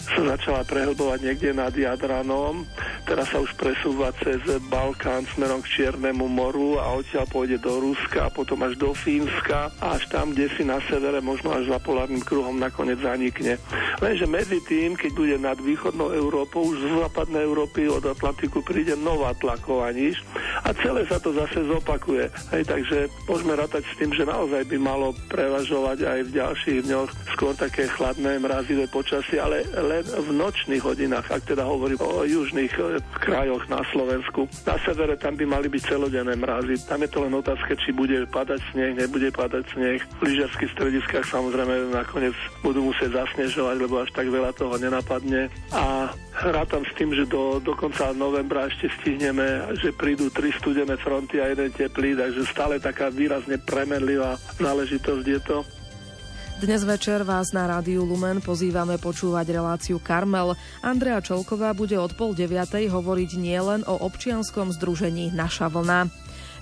sa 0.03 0.21
začala 0.35 0.61
prehlbovať 0.67 1.19
niekde 1.23 1.55
nad 1.55 1.71
Jadranom. 1.71 2.67
Teraz 3.07 3.31
sa 3.31 3.39
už 3.39 3.55
presúva 3.55 4.11
cez 4.19 4.41
Balkán 4.67 5.23
smerom 5.31 5.63
k 5.63 5.71
Čiernemu 5.79 6.27
moru 6.27 6.75
a 6.81 6.91
odtiaľ 6.99 7.29
pôjde 7.31 7.61
do 7.63 7.79
Ruska 7.79 8.27
potom 8.33 8.59
až 8.67 8.75
do 8.75 8.91
Fínska 8.91 9.71
a 9.79 9.95
až 9.95 10.09
tam, 10.11 10.35
kde 10.35 10.49
si 10.57 10.65
na 10.65 10.81
sever 10.89 11.05
severe 11.05 11.21
možno 11.21 11.53
až 11.53 11.69
za 11.69 11.77
polárnym 11.77 12.25
kruhom 12.25 12.57
nakoniec 12.57 12.97
zanikne. 12.97 13.61
Lenže 14.01 14.25
medzi 14.25 14.57
tým, 14.65 14.97
keď 14.97 15.11
bude 15.13 15.38
nad 15.38 15.53
východnou 15.61 16.09
Európou, 16.17 16.65
už 16.73 16.81
z 16.81 16.85
západnej 16.97 17.45
Európy 17.45 17.85
od 17.85 18.01
Atlantiku 18.01 18.64
príde 18.65 18.97
nová 18.97 19.32
tlaková 19.38 19.93
níž 19.93 20.19
a 20.65 20.73
celé 20.82 21.06
sa 21.06 21.21
to 21.21 21.32
zase 21.32 21.62
zopakuje. 21.69 22.28
Hej, 22.51 22.63
takže 22.65 22.97
môžeme 23.30 23.54
rátať 23.54 23.86
s 23.86 23.97
tým, 24.01 24.12
že 24.12 24.25
naozaj 24.25 24.65
by 24.65 24.78
malo 24.82 25.13
prevažovať 25.30 25.99
aj 26.04 26.19
v 26.25 26.34
ďalších 26.34 26.80
dňoch 26.89 27.10
skôr 27.38 27.54
také 27.54 27.86
chladné, 27.91 28.39
mrazivé 28.39 28.88
počasie, 28.89 29.38
ale 29.38 29.67
len 29.75 30.04
v 30.04 30.30
nočných 30.34 30.82
hodinách, 30.82 31.28
ak 31.30 31.45
teda 31.45 31.67
hovorím 31.67 31.99
o 31.99 32.23
južných 32.23 32.73
e, 32.80 32.97
krajoch 33.21 33.67
na 33.67 33.84
Slovensku. 33.91 34.47
Na 34.63 34.80
severe 34.82 35.19
tam 35.19 35.36
by 35.36 35.45
mali 35.45 35.67
byť 35.67 35.84
celodenné 35.84 36.34
mrazy. 36.39 36.80
Tam 36.88 37.04
je 37.04 37.10
to 37.12 37.28
len 37.28 37.36
otázka, 37.36 37.75
či 37.75 37.91
bude 37.91 38.23
padať 38.32 38.60
sneh, 38.71 38.95
nebude 38.95 39.30
padať 39.36 39.63
sneh. 39.75 39.99
Lyžiarsky 40.23 40.65
strediskách 40.71 41.28
samozrejme 41.28 41.91
nakoniec 41.91 42.34
budú 42.63 42.88
musieť 42.89 43.19
zasnežovať, 43.19 43.75
lebo 43.84 43.99
až 43.99 44.10
tak 44.15 44.32
veľa 44.32 44.56
toho 44.56 44.80
nenapadne. 44.80 45.51
A 45.75 46.10
rátam 46.43 46.84
s 46.84 46.91
tým, 47.00 47.15
že 47.15 47.24
do, 47.30 47.63
do 47.63 47.71
konca 47.78 48.12
novembra 48.12 48.67
ešte 48.67 48.91
stihneme, 49.00 49.76
že 49.80 49.95
prídu 49.95 50.28
tri 50.28 50.52
studené 50.52 51.00
fronty 51.00 51.39
a 51.39 51.52
jeden 51.52 51.71
teplý, 51.71 52.19
takže 52.19 52.43
stále 52.50 52.76
taká 52.82 53.08
výrazne 53.08 53.56
premenlivá 53.62 54.36
záležitosť 54.60 55.26
je 55.26 55.39
to. 55.43 55.58
Dnes 56.56 56.88
večer 56.88 57.28
vás 57.28 57.52
na 57.52 57.67
rádiu 57.67 58.08
Lumen 58.08 58.39
pozývame 58.39 58.95
počúvať 58.95 59.60
reláciu 59.60 60.00
Karmel. 60.00 60.56
Andrea 60.80 61.19
Čolková 61.19 61.76
bude 61.76 62.00
od 62.00 62.15
pol 62.15 62.32
deviatej 62.32 62.88
hovoriť 62.88 63.32
nielen 63.36 63.84
o 63.84 64.00
občianskom 64.08 64.71
združení 64.71 65.36
Naša 65.36 65.67
vlna. 65.67 66.08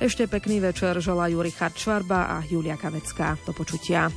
Ešte 0.02 0.26
pekný 0.26 0.66
večer 0.66 0.98
želajú 0.98 1.46
Richard 1.46 1.78
Švarba 1.78 2.26
a 2.26 2.42
Julia 2.42 2.74
Kavecká. 2.74 3.38
Do 3.46 3.54
počutia. 3.54 4.10